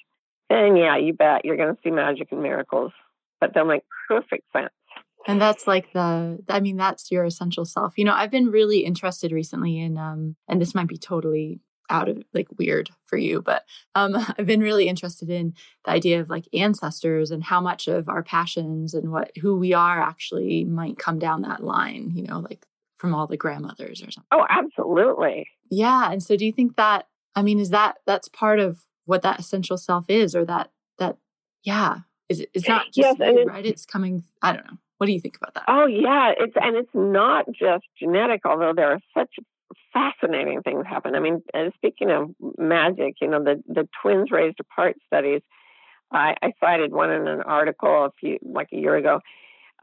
[0.50, 2.92] Then yeah, you bet you're going to see magic and miracles,
[3.40, 4.70] but they'll make perfect sense.
[5.26, 7.94] And that's like the, I mean, that's your essential self.
[7.98, 12.10] You know, I've been really interested recently in, um, and this might be totally out
[12.10, 13.64] of like weird for you, but
[13.96, 15.54] um, I've been really interested in
[15.86, 19.74] the idea of like ancestors and how much of our passions and what who we
[19.74, 22.12] are actually might come down that line.
[22.14, 22.66] You know, like
[23.04, 24.30] from all the grandmothers or something.
[24.32, 25.46] Oh, absolutely.
[25.70, 26.10] Yeah.
[26.10, 27.06] And so, do you think that?
[27.36, 31.18] I mean, is that that's part of what that essential self is, or that that
[31.64, 31.98] yeah,
[32.30, 32.50] is it?
[32.54, 33.66] It's not just yes, you, right.
[33.66, 34.24] It's coming.
[34.42, 34.78] I don't know.
[35.00, 35.66] What do you think about that?
[35.68, 39.36] Oh yeah, it's and it's not just genetic, although there are such
[39.92, 41.14] fascinating things happen.
[41.14, 41.44] I mean,
[41.76, 45.42] speaking of magic, you know, the the twins raised apart studies.
[46.10, 49.20] I, I cited one in an article a few like a year ago.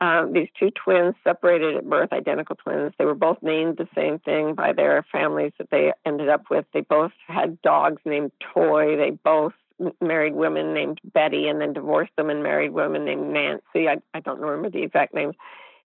[0.01, 2.95] Um, these two twins separated at birth, identical twins.
[2.99, 6.65] They were both named the same thing by their families that they ended up with.
[6.73, 8.97] They both had dogs named Toy.
[8.97, 9.53] They both
[10.01, 13.89] married women named Betty and then divorced them and married women named Nancy.
[13.89, 15.35] I, I don't remember the exact names.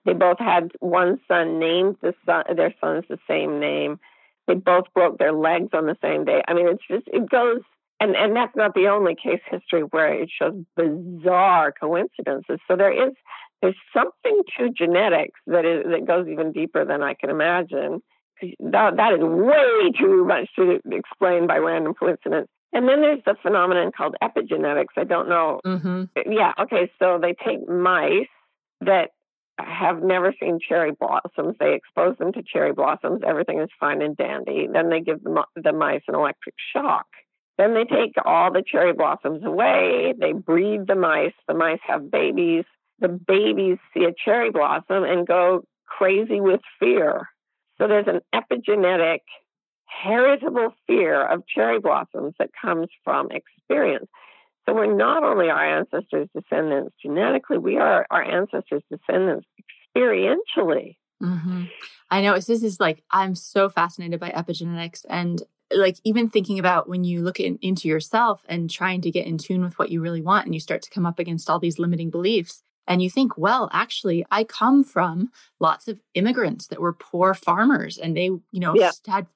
[0.05, 3.99] They both had one son named the son, their sons the same name.
[4.47, 6.41] They both broke their legs on the same day.
[6.47, 7.61] I mean, it's just, it goes,
[7.99, 12.59] and, and that's not the only case history where it shows bizarre coincidences.
[12.67, 13.13] So there is,
[13.61, 18.01] there's something to genetics that is, that goes even deeper than I can imagine.
[18.59, 22.47] That, that is way too much to explain by random coincidence.
[22.73, 24.97] And then there's the phenomenon called epigenetics.
[24.97, 25.61] I don't know.
[25.65, 26.31] Mm-hmm.
[26.31, 26.51] Yeah.
[26.59, 26.91] Okay.
[26.99, 28.27] So they take mice
[28.81, 29.11] that
[29.57, 31.55] have never seen cherry blossoms.
[31.59, 33.21] They expose them to cherry blossoms.
[33.25, 34.67] Everything is fine and dandy.
[34.71, 37.05] Then they give the, the mice an electric shock.
[37.57, 40.13] Then they take all the cherry blossoms away.
[40.19, 41.31] They breed the mice.
[41.47, 42.65] The mice have babies.
[42.99, 47.29] The babies see a cherry blossom and go crazy with fear.
[47.77, 49.19] So there's an epigenetic
[49.85, 54.07] heritable fear of cherry blossoms that comes from experience.
[54.65, 59.45] So we're not only our ancestors' descendants genetically, we are our ancestors' descendants
[59.95, 60.97] experientially.
[61.21, 61.65] Mm-hmm.
[62.09, 62.33] I know.
[62.35, 65.43] This is like, I'm so fascinated by epigenetics and
[65.73, 69.37] like even thinking about when you look in, into yourself and trying to get in
[69.37, 71.79] tune with what you really want and you start to come up against all these
[71.79, 75.29] limiting beliefs and you think well actually i come from
[75.59, 78.91] lots of immigrants that were poor farmers and they you know yeah.
[79.07, 79.27] had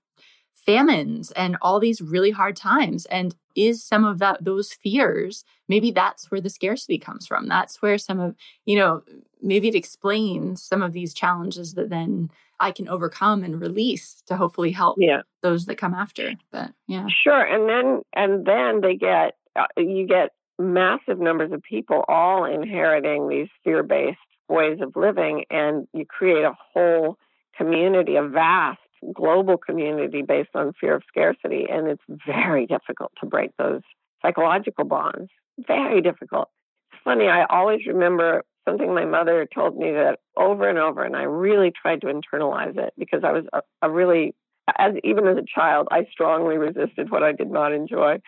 [0.54, 5.90] famines and all these really hard times and is some of that those fears maybe
[5.90, 8.36] that's where the scarcity comes from that's where some of
[8.66, 9.02] you know
[9.42, 12.30] maybe it explains some of these challenges that then
[12.60, 15.22] I can overcome and release to hopefully help yeah.
[15.42, 16.34] those that come after.
[16.52, 17.06] But yeah.
[17.24, 17.42] Sure.
[17.42, 23.28] And then, and then they get, uh, you get massive numbers of people all inheriting
[23.28, 24.18] these fear based
[24.50, 27.18] ways of living, and you create a whole
[27.56, 28.80] community, a vast
[29.14, 31.68] global community based on fear of scarcity.
[31.70, 33.82] And it's very difficult to break those
[34.22, 35.30] psychological bonds.
[35.68, 36.50] Very difficult.
[36.92, 41.16] It's funny, I always remember something my mother told me that over and over, and
[41.16, 44.36] I really tried to internalize it because I was a, a really,
[44.78, 48.20] as even as a child, I strongly resisted what I did not enjoy.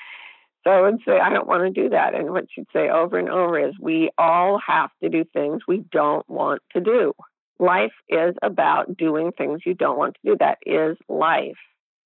[0.63, 2.13] So I would say, I don't want to do that.
[2.13, 5.83] And what she'd say over and over is, we all have to do things we
[5.91, 7.13] don't want to do.
[7.59, 10.37] Life is about doing things you don't want to do.
[10.39, 11.57] That is life.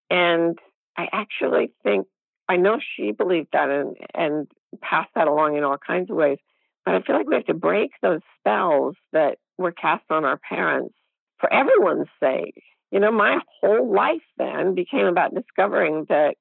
[0.09, 0.57] And
[0.97, 2.07] I actually think,
[2.47, 4.47] I know she believed that and, and
[4.81, 6.37] passed that along in all kinds of ways.
[6.85, 10.37] But I feel like we have to break those spells that were cast on our
[10.37, 10.93] parents
[11.39, 12.61] for everyone's sake.
[12.91, 16.35] You know, my whole life then became about discovering that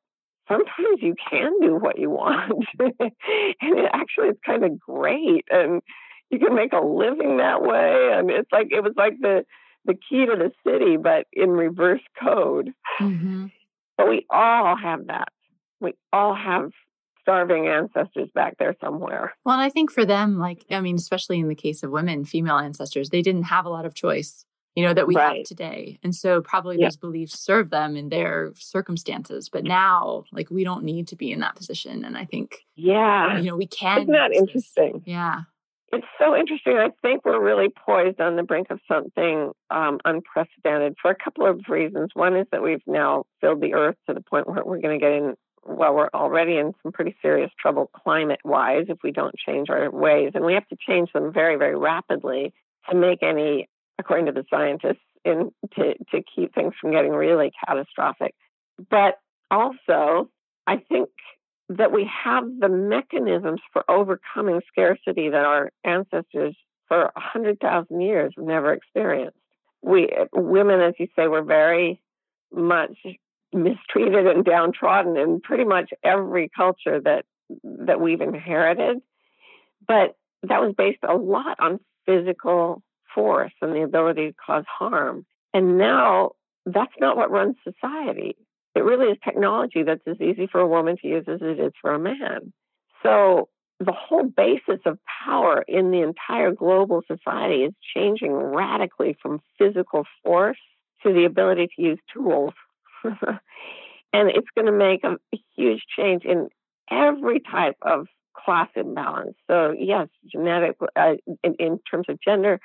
[0.49, 2.67] sometimes you can do what you want.
[2.79, 2.93] and
[3.61, 5.45] it actually it's kind of great.
[5.51, 5.83] And
[6.31, 8.11] you can make a living that way.
[8.13, 9.45] And it's like, it was like the,
[9.85, 12.71] the key to the city, but in reverse code.
[13.01, 13.47] Mm-hmm.
[13.97, 15.29] But we all have that.
[15.79, 16.73] We all have
[17.21, 19.33] starving ancestors back there somewhere.
[19.45, 22.25] Well, and I think for them, like, I mean, especially in the case of women,
[22.25, 24.45] female ancestors, they didn't have a lot of choice,
[24.75, 25.39] you know, that we right.
[25.39, 25.99] have today.
[26.03, 26.87] And so probably yeah.
[26.87, 29.49] those beliefs serve them in their circumstances.
[29.49, 32.05] But now, like, we don't need to be in that position.
[32.05, 34.03] And I think, yeah, you know, we can.
[34.03, 34.93] Isn't that interesting?
[34.95, 35.03] This.
[35.07, 35.43] Yeah.
[35.93, 36.77] It's so interesting.
[36.77, 41.47] I think we're really poised on the brink of something um, unprecedented for a couple
[41.47, 42.11] of reasons.
[42.15, 45.05] One is that we've now filled the earth to the point where we're going to
[45.05, 45.35] get in
[45.67, 49.91] well, we're already in some pretty serious trouble climate wise if we don't change our
[49.91, 50.33] ways.
[50.35, 52.53] And we have to change them very, very rapidly
[52.91, 53.69] to make any,
[53.99, 58.35] according to the scientists, in to, to keep things from getting really catastrophic.
[58.91, 59.19] But
[59.51, 60.29] also,
[60.67, 61.09] I think
[61.71, 66.55] that we have the mechanisms for overcoming scarcity that our ancestors
[66.89, 69.39] for 100,000 years never experienced.
[69.83, 72.01] We women, as you say, were very
[72.53, 72.97] much
[73.53, 77.25] mistreated and downtrodden in pretty much every culture that
[77.63, 78.99] that we've inherited.
[79.87, 82.83] But that was based a lot on physical
[83.15, 85.25] force and the ability to cause harm.
[85.53, 86.33] And now
[86.67, 88.37] that's not what runs society.
[88.75, 91.73] It really is technology that's as easy for a woman to use as it is
[91.81, 92.53] for a man.
[93.03, 93.49] So
[93.79, 100.05] the whole basis of power in the entire global society is changing radically from physical
[100.25, 100.59] force
[101.03, 102.55] to the ability to use tools
[103.05, 105.17] and it's going to make a,
[105.57, 106.49] huge change in
[106.91, 109.37] every type of class imbalance.
[109.49, 112.59] So, yes, genetic uh, in, in, terms of gender,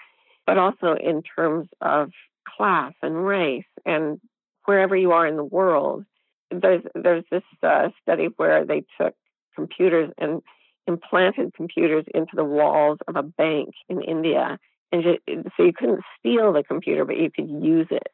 [0.49, 2.09] but also in terms of
[2.57, 4.19] class and race and
[4.65, 6.05] wherever you are in the world.
[6.49, 9.13] There's there's this uh, study where they took
[9.53, 10.41] computers and
[10.87, 14.57] implanted computers into the walls of a bank in India,
[14.91, 15.19] and just,
[15.55, 18.07] so you couldn't steal the computer, but you could use it.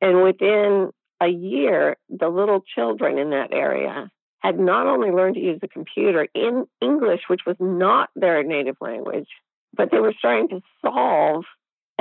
[0.00, 5.42] And within a year, the little children in that area had not only learned to
[5.42, 9.26] use the computer in English, which was not their native language,
[9.74, 11.44] but they were starting to solve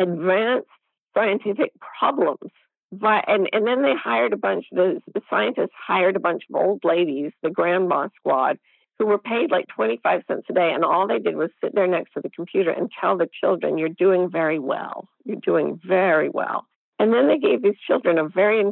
[0.02, 0.68] advanced
[1.16, 2.52] scientific problems.
[2.92, 6.82] But, and, and then they hired a bunch, the, scientists hired a bunch of old
[6.84, 8.58] ladies, the grandma squad,
[8.98, 10.72] who were paid like 25 cents a day.
[10.74, 13.78] And all they did was sit there next to the computer and tell the children,
[13.78, 15.08] You're doing very well.
[15.24, 16.66] You're doing very well.
[16.98, 18.64] And then they gave these children a very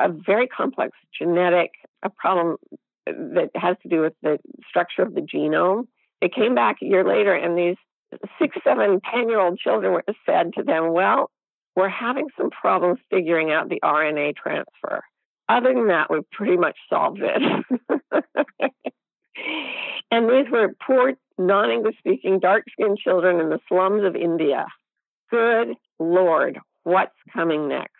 [0.00, 1.70] a very complex genetic
[2.02, 2.56] a problem
[3.06, 5.86] that has to do with the structure of the genome.
[6.20, 7.76] It came back a year later, and these
[8.38, 11.30] six, seven, ten year old children were said to them, Well,
[11.76, 15.02] we're having some problems figuring out the RNA transfer.
[15.48, 17.42] Other than that, we've pretty much solved it.
[20.10, 24.66] and these were poor, non English speaking, dark skinned children in the slums of India.
[25.30, 27.90] Good Lord, what's coming next?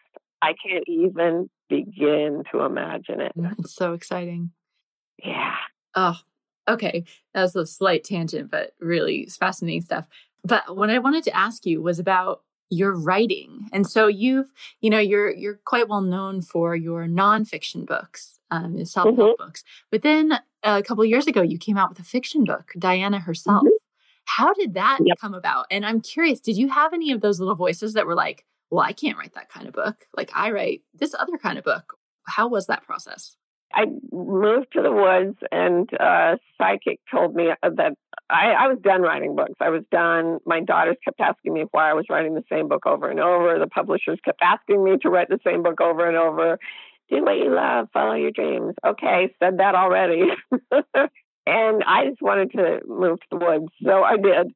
[0.42, 3.32] I can't even begin to imagine it.
[3.58, 4.50] It's so exciting.
[5.24, 5.54] Yeah.
[5.94, 6.16] Oh,
[6.68, 7.04] okay.
[7.34, 10.06] That was a slight tangent, but really fascinating stuff.
[10.44, 13.68] But what I wanted to ask you was about your writing.
[13.72, 14.50] And so you've,
[14.80, 19.44] you know, you're you're quite well known for your nonfiction books, um, self-help mm-hmm.
[19.44, 19.62] books.
[19.90, 23.62] But then a couple years ago, you came out with a fiction book, Diana herself.
[23.62, 23.76] Mm-hmm.
[24.24, 25.18] How did that yep.
[25.20, 25.66] come about?
[25.70, 28.84] And I'm curious, did you have any of those little voices that were like, well,
[28.84, 30.06] I can't write that kind of book.
[30.16, 31.98] Like I write this other kind of book.
[32.24, 33.36] How was that process?
[33.75, 37.95] I moved to the woods, and a psychic told me that
[38.29, 39.55] I, I was done writing books.
[39.61, 40.39] I was done.
[40.47, 43.59] My daughters kept asking me why I was writing the same book over and over.
[43.59, 46.59] The publishers kept asking me to write the same book over and over.
[47.11, 48.75] Do what you love, follow your dreams.
[48.87, 50.23] Okay, said that already.
[51.47, 54.53] and I just wanted to move to the woods, so I did.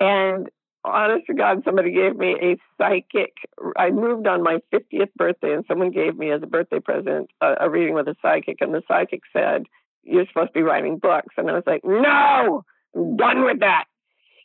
[0.00, 0.48] And
[0.84, 3.32] honest to God, somebody gave me a psychic.
[3.76, 7.54] I moved on my 50th birthday, and someone gave me as a birthday present a,
[7.60, 9.64] a reading with a psychic, and the psychic said,
[10.02, 11.34] You're supposed to be writing books.
[11.36, 12.64] And I was like, No,
[12.94, 13.84] I'm done with that.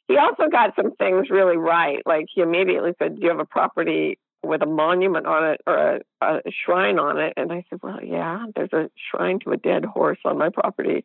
[0.08, 2.02] He also got some things really right.
[2.06, 6.02] Like he immediately said, Do you have a property with a monument on it or
[6.22, 7.34] a, a shrine on it?
[7.38, 11.04] And I said, Well, yeah, there's a shrine to a dead horse on my property.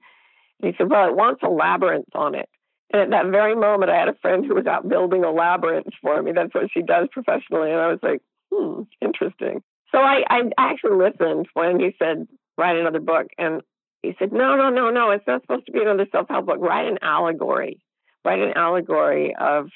[0.60, 2.48] And he said, Well, it wants a labyrinth on it.
[2.92, 5.86] And at that very moment, I had a friend who was out building a labyrinth
[6.02, 6.32] for me.
[6.32, 7.70] That's what she does professionally.
[7.70, 8.20] And I was like,
[8.52, 9.62] hmm, interesting.
[9.92, 12.26] So I, I actually listened when he said,
[12.58, 13.28] write another book.
[13.38, 13.62] And
[14.02, 16.58] he said, no, no, no, no, it's not supposed to be another self help book.
[16.58, 17.80] Write an allegory.
[18.24, 19.68] Write an allegory of,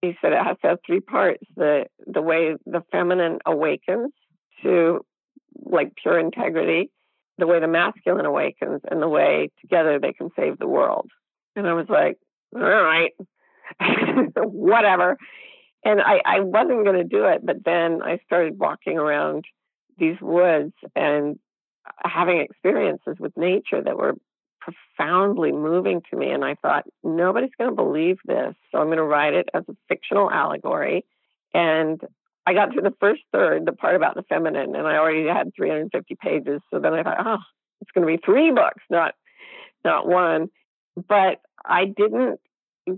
[0.00, 4.12] he said, it has to have three parts the, the way the feminine awakens
[4.62, 5.04] to
[5.64, 6.90] like pure integrity,
[7.38, 11.10] the way the masculine awakens, and the way together they can save the world.
[11.56, 12.16] And I was like,
[12.54, 13.12] all right,
[14.36, 15.16] whatever.
[15.84, 19.44] And I, I wasn't going to do it, but then I started walking around
[19.98, 21.38] these woods and
[22.02, 24.14] having experiences with nature that were
[24.60, 26.30] profoundly moving to me.
[26.30, 28.54] And I thought, nobody's going to believe this.
[28.70, 31.06] So I'm going to write it as a fictional allegory.
[31.54, 32.00] And
[32.46, 35.54] I got to the first third, the part about the feminine, and I already had
[35.54, 36.60] 350 pages.
[36.70, 37.38] So then I thought, oh,
[37.80, 39.14] it's going to be three books, not
[39.84, 40.48] not one.
[40.96, 42.40] But I didn't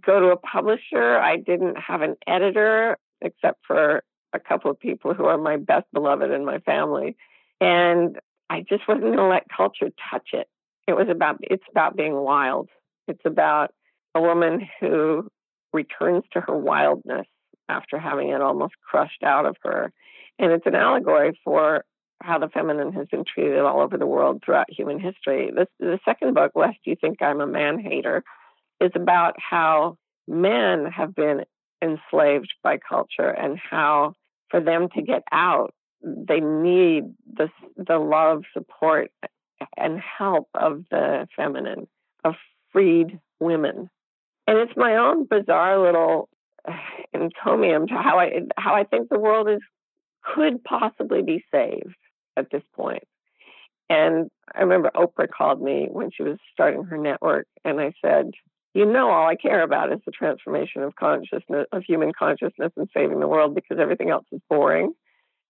[0.05, 1.19] go to a publisher.
[1.19, 5.87] I didn't have an editor, except for a couple of people who are my best
[5.93, 7.17] beloved in my family.
[7.61, 8.19] And
[8.49, 10.49] I just wasn't going to let culture touch it.
[10.87, 12.69] It was about, it's about being wild.
[13.09, 13.73] It's about
[14.15, 15.29] a woman who
[15.73, 17.27] returns to her wildness
[17.69, 19.93] after having it almost crushed out of her.
[20.39, 21.85] And it's an allegory for
[22.23, 25.51] how the feminine has been treated all over the world throughout human history.
[25.55, 28.23] This, the second book, Lest You Think I'm a Man Hater,
[28.81, 29.97] is about how
[30.27, 31.45] men have been
[31.83, 34.15] enslaved by culture and how
[34.51, 39.11] for them to get out, they need the, the love, support,
[39.77, 41.87] and help of the feminine,
[42.25, 42.35] of
[42.73, 43.89] freed women.
[44.47, 46.29] And it's my own bizarre little
[47.13, 49.61] encomium to how I how I think the world is
[50.23, 51.97] could possibly be saved
[52.37, 53.05] at this point.
[53.89, 58.31] And I remember Oprah called me when she was starting her network, and I said,
[58.75, 62.89] "You know, all I care about is the transformation of consciousness, of human consciousness, and
[62.95, 64.95] saving the world because everything else is boring."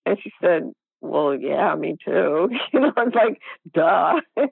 [0.06, 3.40] And she said, "Well, yeah, me too." You know, it's like,
[3.72, 4.20] duh.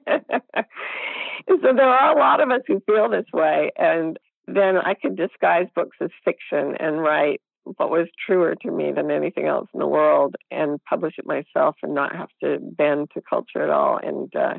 [1.49, 4.17] so there are a lot of us who feel this way, and
[4.47, 9.11] then I could disguise books as fiction and write what was truer to me than
[9.11, 13.21] anything else in the world and publish it myself and not have to bend to
[13.21, 13.99] culture at all.
[14.01, 14.55] And uh,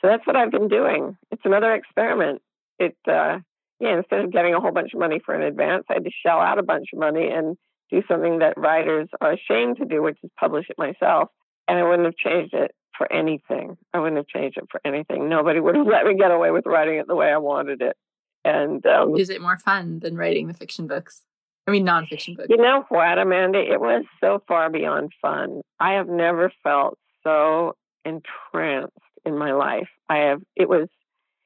[0.00, 1.16] so that's what I've been doing.
[1.30, 2.42] It's another experiment.
[2.78, 3.38] It, uh,
[3.80, 6.10] yeah, instead of getting a whole bunch of money for an advance, I had to
[6.24, 7.56] shell out a bunch of money and
[7.90, 11.28] do something that writers are ashamed to do, which is publish it myself.
[11.66, 13.76] And I wouldn't have changed it for anything.
[13.94, 15.28] I wouldn't have changed it for anything.
[15.28, 17.96] Nobody would have let me get away with writing it the way I wanted it.
[18.44, 21.24] And um, is it more fun than writing the fiction books?
[21.68, 22.48] I mean, nonfiction books.
[22.48, 23.60] You know what, Amanda?
[23.60, 25.60] It was so far beyond fun.
[25.78, 28.96] I have never felt so entranced
[29.26, 29.88] in my life.
[30.08, 30.40] I have.
[30.56, 30.88] It was.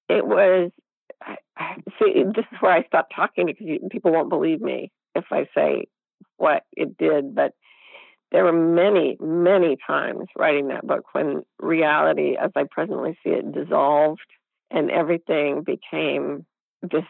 [0.08, 0.70] It was.
[1.98, 5.48] See, this is where I stop talking because you, people won't believe me if I
[5.56, 5.86] say
[6.36, 7.34] what it did.
[7.34, 7.52] But
[8.30, 13.52] there were many, many times writing that book when reality, as I presently see it,
[13.52, 14.20] dissolved
[14.70, 16.46] and everything became
[16.82, 17.04] this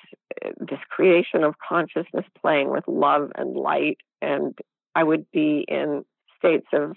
[0.58, 4.58] this creation of consciousness playing with love and light and
[4.94, 6.04] i would be in
[6.36, 6.96] states of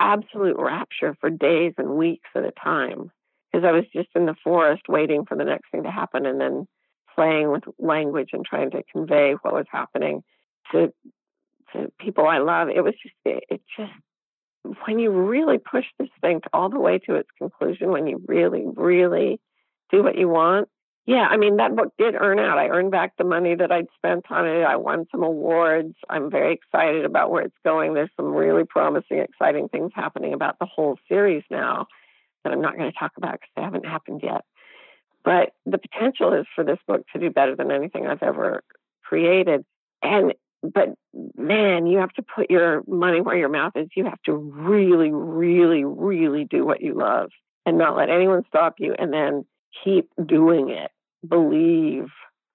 [0.00, 3.10] absolute rapture for days and weeks at a time
[3.50, 6.40] because i was just in the forest waiting for the next thing to happen and
[6.40, 6.66] then
[7.14, 10.22] playing with language and trying to convey what was happening
[10.72, 10.92] to
[11.72, 12.68] to people i love.
[12.68, 13.92] It was just it, it just
[14.84, 18.64] when you really push this thing all the way to its conclusion when you really
[18.66, 19.40] really
[19.90, 20.68] do what you want
[21.06, 22.58] yeah, I mean, that book did earn out.
[22.58, 24.64] I earned back the money that I'd spent on it.
[24.64, 25.94] I won some awards.
[26.10, 27.94] I'm very excited about where it's going.
[27.94, 31.86] There's some really promising, exciting things happening about the whole series now
[32.42, 34.44] that I'm not going to talk about because they haven't happened yet.
[35.24, 38.64] But the potential is for this book to do better than anything I've ever
[39.04, 39.64] created.
[40.02, 40.94] And, but
[41.36, 43.88] man, you have to put your money where your mouth is.
[43.94, 47.30] You have to really, really, really do what you love
[47.64, 49.44] and not let anyone stop you and then
[49.84, 50.90] keep doing it.
[51.28, 52.08] Believe,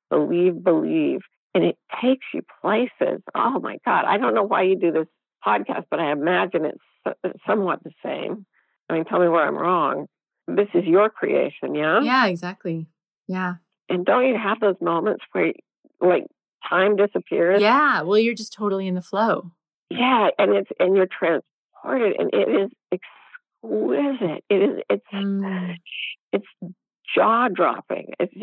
[0.10, 1.20] believe, believe.
[1.54, 3.22] And it takes you places.
[3.36, 4.06] Oh my God.
[4.06, 5.08] I don't know why you do this
[5.46, 8.46] podcast, but I imagine it's somewhat the same.
[8.90, 10.08] I mean, tell me where I'm wrong.
[10.48, 12.02] This is your creation, yeah?
[12.02, 12.88] Yeah, exactly.
[13.28, 13.56] Yeah.
[13.90, 15.54] And don't you have those moments where,
[16.00, 16.26] like,
[16.70, 17.62] time disappears?
[17.62, 18.02] Yeah.
[18.02, 19.52] Well, you're just totally in the flow.
[19.90, 20.30] Yeah.
[20.38, 24.44] And it's, and you're transported, and it is exquisite.
[24.50, 25.76] It is, it's, mm.
[26.34, 26.46] it's
[27.16, 28.14] jaw dropping.
[28.20, 28.34] It's,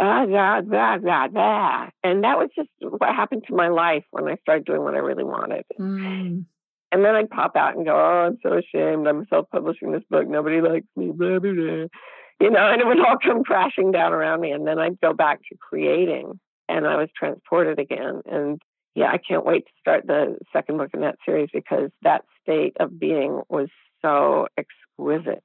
[0.00, 1.88] ah, blah, blah, blah, blah.
[2.02, 4.98] And that was just what happened to my life when I started doing what I
[4.98, 5.64] really wanted.
[5.78, 6.44] Mm.
[6.92, 9.06] And then I'd pop out and go, Oh, I'm so ashamed.
[9.06, 10.28] I'm self publishing this book.
[10.28, 11.86] Nobody likes me, blah, blah, blah.
[12.40, 14.50] You know, and it would all come crashing down around me.
[14.50, 16.38] And then I'd go back to creating
[16.68, 18.20] and I was transported again.
[18.26, 18.60] And
[18.94, 22.76] yeah, I can't wait to start the second book in that series because that state
[22.78, 23.68] of being was
[24.02, 25.44] so exquisite.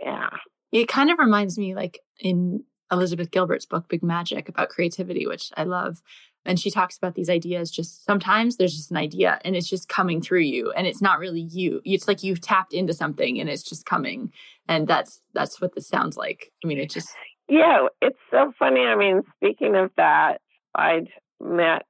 [0.00, 0.28] Yeah.
[0.72, 5.50] It kind of reminds me like in Elizabeth Gilbert's book, Big Magic, about creativity, which
[5.56, 6.02] I love.
[6.44, 9.88] And she talks about these ideas just sometimes there's just an idea and it's just
[9.88, 11.80] coming through you and it's not really you.
[11.84, 14.32] It's like you've tapped into something and it's just coming.
[14.68, 16.52] And that's that's what this sounds like.
[16.64, 17.08] I mean, it just
[17.48, 18.82] Yeah, it's so funny.
[18.82, 20.40] I mean, speaking of that,
[20.74, 21.08] I'd
[21.40, 21.82] met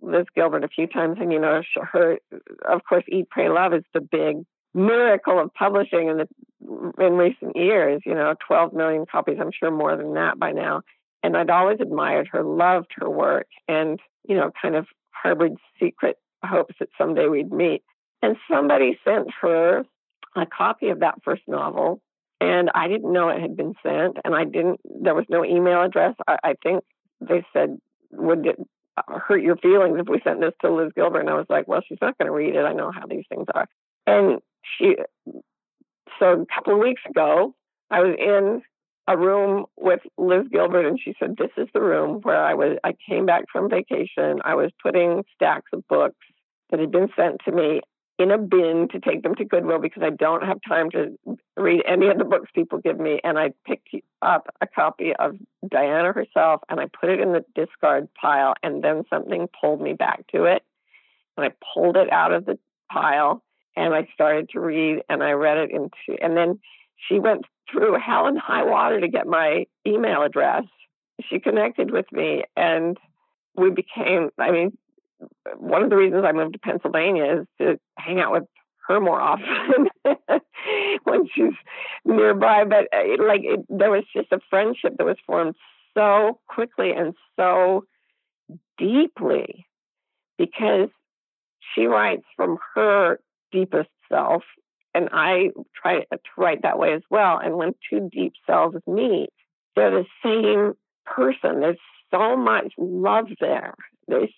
[0.00, 1.62] Liz Gilbert a few times and you know,
[1.92, 2.18] her
[2.68, 4.44] of course Eat Pray Love is the big
[4.74, 6.28] miracle of publishing in the
[6.98, 8.02] in recent years.
[8.04, 9.38] You know, 12 million copies.
[9.40, 10.82] I'm sure more than that by now.
[11.22, 16.18] And I'd always admired her, loved her work, and you know, kind of harbored secret
[16.44, 17.82] hopes that someday we'd meet.
[18.22, 19.84] And somebody sent her
[20.34, 22.00] a copy of that first novel,
[22.40, 24.80] and I didn't know it had been sent, and I didn't.
[24.84, 26.14] There was no email address.
[26.26, 26.84] I, I think
[27.20, 27.78] they said,
[28.10, 28.58] "Would it
[29.08, 31.82] hurt your feelings if we sent this to Liz Gilbert?" And I was like, "Well,
[31.86, 32.64] she's not going to read it.
[32.64, 33.68] I know how these things are."
[34.06, 34.40] And
[34.78, 34.96] she,
[36.18, 37.54] so a couple of weeks ago,
[37.90, 38.62] I was in
[39.06, 42.78] a room with Liz Gilbert, and she said, "This is the room where I was.
[42.84, 44.40] I came back from vacation.
[44.44, 46.16] I was putting stacks of books
[46.70, 47.80] that had been sent to me
[48.18, 51.18] in a bin to take them to Goodwill because I don't have time to
[51.56, 53.20] read any of the books people give me.
[53.24, 53.90] And I picked
[54.22, 55.36] up a copy of
[55.68, 58.54] Diana herself, and I put it in the discard pile.
[58.62, 60.62] And then something pulled me back to it,
[61.36, 62.58] and I pulled it out of the
[62.90, 63.42] pile
[63.76, 66.60] and I started to read and I read it into and then
[67.08, 70.64] she went through hell and high water to get my email address.
[71.28, 72.98] She connected with me and
[73.56, 74.76] we became I mean
[75.56, 78.44] one of the reasons I moved to Pennsylvania is to hang out with
[78.88, 79.88] her more often
[81.04, 81.54] when she's
[82.04, 85.54] nearby but uh, like it, there was just a friendship that was formed
[85.94, 87.84] so quickly and so
[88.76, 89.66] deeply
[90.36, 90.88] because
[91.74, 93.18] she writes from her
[93.54, 94.42] deepest self.
[94.94, 95.50] And I
[95.80, 97.38] try to write that way as well.
[97.42, 99.30] And when two deep selves meet,
[99.74, 100.74] they're the same
[101.04, 101.60] person.
[101.60, 101.78] There's
[102.10, 103.74] so much love there.
[104.06, 104.32] There's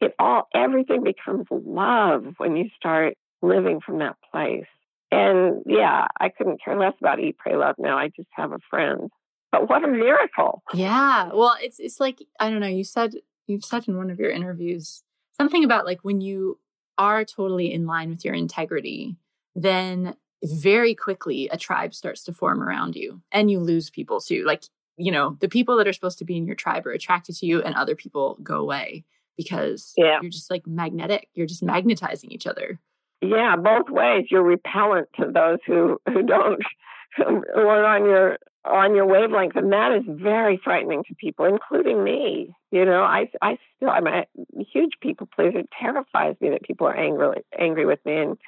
[0.00, 4.66] it all everything becomes love when you start living from that place.
[5.10, 7.96] And yeah, I couldn't care less about eat, pray, love now.
[7.96, 9.10] I just have a friend.
[9.52, 10.62] But what a miracle.
[10.74, 11.30] Yeah.
[11.32, 13.14] Well, it's it's like I don't know, you said
[13.46, 15.02] you've said in one of your interviews
[15.36, 16.58] something about like when you
[16.98, 19.16] are totally in line with your integrity,
[19.54, 24.44] then very quickly a tribe starts to form around you and you lose people too.
[24.44, 24.64] Like,
[24.96, 27.46] you know, the people that are supposed to be in your tribe are attracted to
[27.46, 29.04] you and other people go away
[29.36, 30.18] because yeah.
[30.20, 31.28] you're just like magnetic.
[31.34, 32.78] You're just magnetizing each other.
[33.20, 34.26] Yeah, both ways.
[34.30, 36.62] You're repellent to those who who don't
[37.16, 42.02] who are on your on your wavelength, and that is very frightening to people, including
[42.02, 42.54] me.
[42.70, 44.24] You know, I I still I'm a
[44.72, 45.58] huge people pleaser.
[45.58, 48.38] It terrifies me that people are angry angry with me, and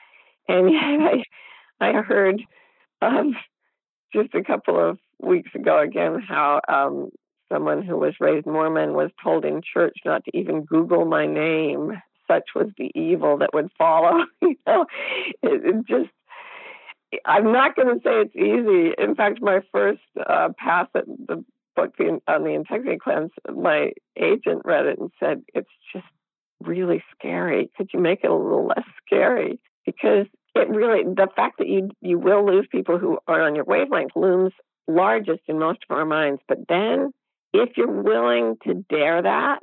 [0.48, 1.22] and yet I
[1.80, 2.42] I heard
[3.00, 3.36] um,
[4.12, 7.10] just a couple of weeks ago again how um,
[7.50, 11.92] someone who was raised Mormon was told in church not to even Google my name.
[12.26, 14.24] Such was the evil that would follow.
[14.42, 14.84] you know,
[15.42, 16.10] it, it just
[17.24, 18.92] I'm not going to say it's easy.
[19.02, 21.44] In fact, my first uh, pass at the
[21.74, 21.94] book
[22.26, 26.06] on the integrity cleanse, my agent read it and said, It's just
[26.60, 27.70] really scary.
[27.76, 29.60] Could you make it a little less scary?
[29.86, 33.64] Because it really, the fact that you, you will lose people who are on your
[33.64, 34.52] wavelength looms
[34.86, 36.40] largest in most of our minds.
[36.48, 37.12] But then,
[37.52, 39.60] if you're willing to dare that,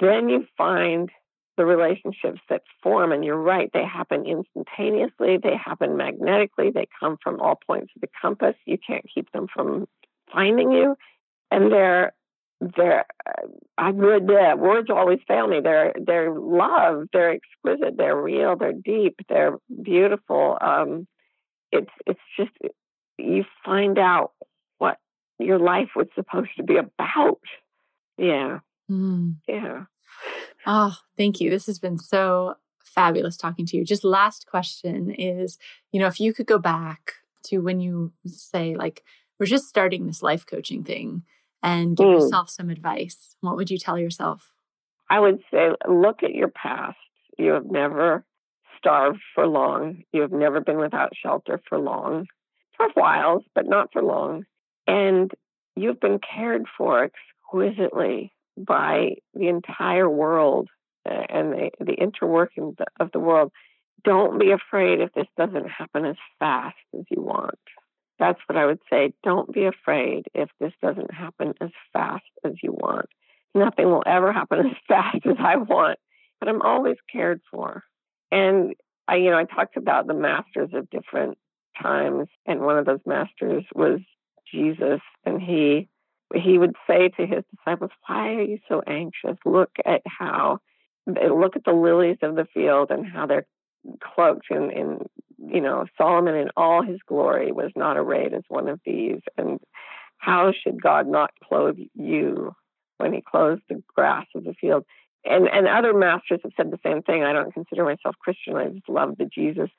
[0.00, 1.10] then you find
[1.56, 3.12] the relationships that form.
[3.12, 8.00] And you're right, they happen instantaneously, they happen magnetically, they come from all points of
[8.00, 8.54] the compass.
[8.66, 9.86] You can't keep them from
[10.32, 10.96] finding you.
[11.50, 12.12] And they're
[12.60, 13.04] they're
[13.76, 15.60] I would uh, words always fail me.
[15.60, 20.56] They're they're love, they're exquisite, they're real, they're deep, they're beautiful.
[20.60, 21.06] Um,
[21.72, 22.52] it's it's just
[23.18, 24.32] you find out
[24.78, 24.98] what
[25.38, 27.40] your life was supposed to be about.
[28.16, 28.60] Yeah.
[28.90, 29.36] Mm.
[29.48, 29.84] Yeah.
[30.66, 31.50] Oh, thank you.
[31.50, 32.54] This has been so
[32.84, 33.84] fabulous talking to you.
[33.84, 35.58] Just last question is,
[35.92, 39.02] you know, if you could go back to when you say like
[39.38, 41.22] we're just starting this life coaching thing
[41.62, 42.20] and give Mm.
[42.20, 44.52] yourself some advice, what would you tell yourself?
[45.10, 46.96] I would say look at your past.
[47.36, 48.24] You have never
[48.78, 50.04] starved for long.
[50.12, 52.26] You have never been without shelter for long.
[52.76, 54.44] For whiles, but not for long.
[54.86, 55.30] And
[55.76, 60.68] you've been cared for exquisitely by the entire world
[61.04, 63.52] and the, the interworkings of the world.
[64.04, 67.58] Don't be afraid if this doesn't happen as fast as you want.
[68.18, 69.12] That's what I would say.
[69.22, 73.06] Don't be afraid if this doesn't happen as fast as you want.
[73.54, 75.98] Nothing will ever happen as fast as I want,
[76.40, 77.82] but I'm always cared for.
[78.30, 78.74] And
[79.08, 81.38] I, you know, I talked about the masters of different
[81.80, 84.00] times, and one of those masters was
[84.50, 85.88] Jesus, and he
[86.34, 89.36] he would say to his disciples, "Why are you so anxious?
[89.44, 90.60] Look at how,
[91.08, 93.46] eh, look at the lilies of the field and how they're
[94.00, 95.06] cloaked in, in
[95.38, 99.20] you know, Solomon in all his glory was not arrayed as one of these.
[99.36, 99.60] And
[100.18, 102.54] how should God not clothe you
[102.98, 104.84] when he clothes the grass of the field?
[105.24, 107.22] And and other masters have said the same thing.
[107.22, 108.56] I don't consider myself Christian.
[108.56, 109.70] I just love the Jesus.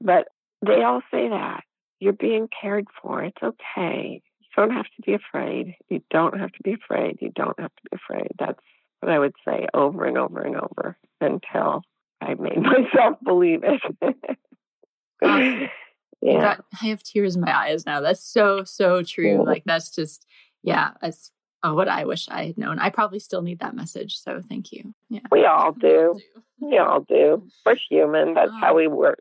[0.00, 0.28] But
[0.64, 1.62] they all say that.
[2.00, 3.22] You're being cared for.
[3.22, 4.22] It's okay.
[4.56, 5.74] You don't have to be afraid.
[5.88, 7.18] You don't have to be afraid.
[7.20, 8.28] You don't have to be afraid.
[8.38, 8.60] That's
[9.00, 11.82] what I would say over and over and over until
[12.20, 13.80] I made myself believe it.
[16.24, 16.40] Yeah.
[16.40, 18.00] That- I have tears in my eyes now.
[18.00, 19.44] That's so, so true.
[19.44, 20.26] Like that's just,
[20.62, 21.30] yeah, that's
[21.62, 22.78] oh, what I wish I had known.
[22.78, 24.18] I probably still need that message.
[24.18, 24.94] So thank you.
[25.10, 25.20] Yeah.
[25.30, 26.18] We all do.
[26.60, 27.46] We all do.
[27.66, 28.32] We're human.
[28.32, 29.20] That's how we work.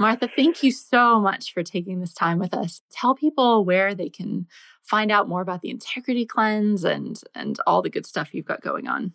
[0.00, 2.80] Martha, thank you so much for taking this time with us.
[2.90, 4.46] Tell people where they can
[4.82, 8.62] find out more about the integrity cleanse and and all the good stuff you've got
[8.62, 9.12] going on.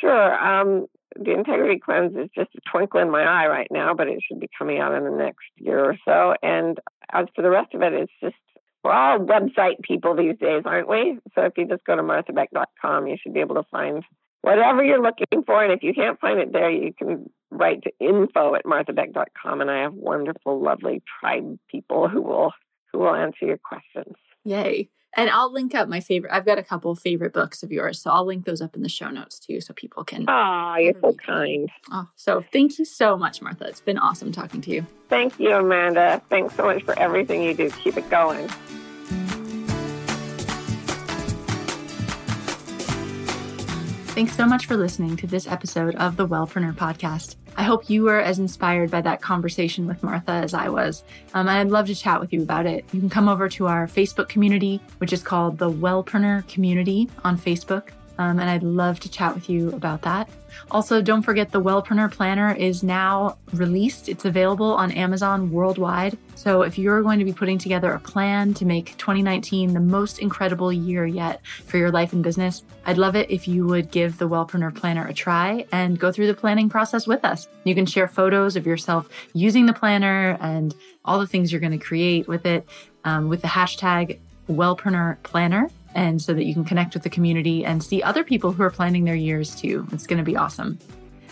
[0.00, 0.34] Sure.
[0.42, 0.86] Um,
[1.22, 4.40] the integrity cleanse is just a twinkle in my eye right now, but it should
[4.40, 6.34] be coming out in the next year or so.
[6.42, 6.80] And
[7.12, 8.36] as for the rest of it, it's just
[8.82, 11.18] we're all website people these days, aren't we?
[11.34, 14.02] So if you just go to marthabeck.com, you should be able to find
[14.46, 15.62] whatever you're looking for.
[15.62, 19.60] And if you can't find it there, you can write to info at marthabeck.com.
[19.60, 22.52] And I have wonderful, lovely tribe people who will
[22.92, 24.14] who will answer your questions.
[24.44, 24.88] Yay.
[25.18, 26.32] And I'll link up my favorite.
[26.32, 28.82] I've got a couple of favorite books of yours, so I'll link those up in
[28.82, 30.26] the show notes too, so people can.
[30.28, 31.70] Ah, you're so kind.
[31.90, 33.64] Oh, so thank you so much, Martha.
[33.64, 34.86] It's been awesome talking to you.
[35.08, 36.20] Thank you, Amanda.
[36.28, 37.70] Thanks so much for everything you do.
[37.70, 38.50] Keep it going.
[44.16, 47.36] Thanks so much for listening to this episode of the Wellpreneur podcast.
[47.58, 51.04] I hope you were as inspired by that conversation with Martha as I was.
[51.34, 52.86] Um, I'd love to chat with you about it.
[52.94, 57.36] You can come over to our Facebook community, which is called the Wellpreneur Community on
[57.36, 57.88] Facebook.
[58.18, 60.28] Um, and I'd love to chat with you about that.
[60.70, 64.08] Also, don't forget the Wellpreneur Planner is now released.
[64.08, 66.16] It's available on Amazon worldwide.
[66.34, 70.18] So if you're going to be putting together a plan to make 2019 the most
[70.18, 74.18] incredible year yet for your life and business, I'd love it if you would give
[74.18, 77.48] the Wellpreneur Planner a try and go through the planning process with us.
[77.64, 81.78] You can share photos of yourself using the planner and all the things you're going
[81.78, 82.66] to create with it
[83.04, 87.64] um, with the hashtag Wellpreneur Planner and so that you can connect with the community
[87.64, 89.88] and see other people who are planning their years too.
[89.90, 90.78] It's going to be awesome.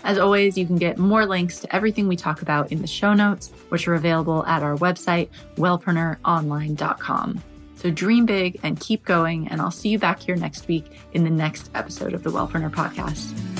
[0.02, 3.14] As always, you can get more links to everything we talk about in the show
[3.14, 7.42] notes, which are available at our website, wellpreneuronline.com.
[7.76, 11.24] So dream big and keep going, and I'll see you back here next week in
[11.24, 13.53] the next episode of the Wellpreneur Podcast.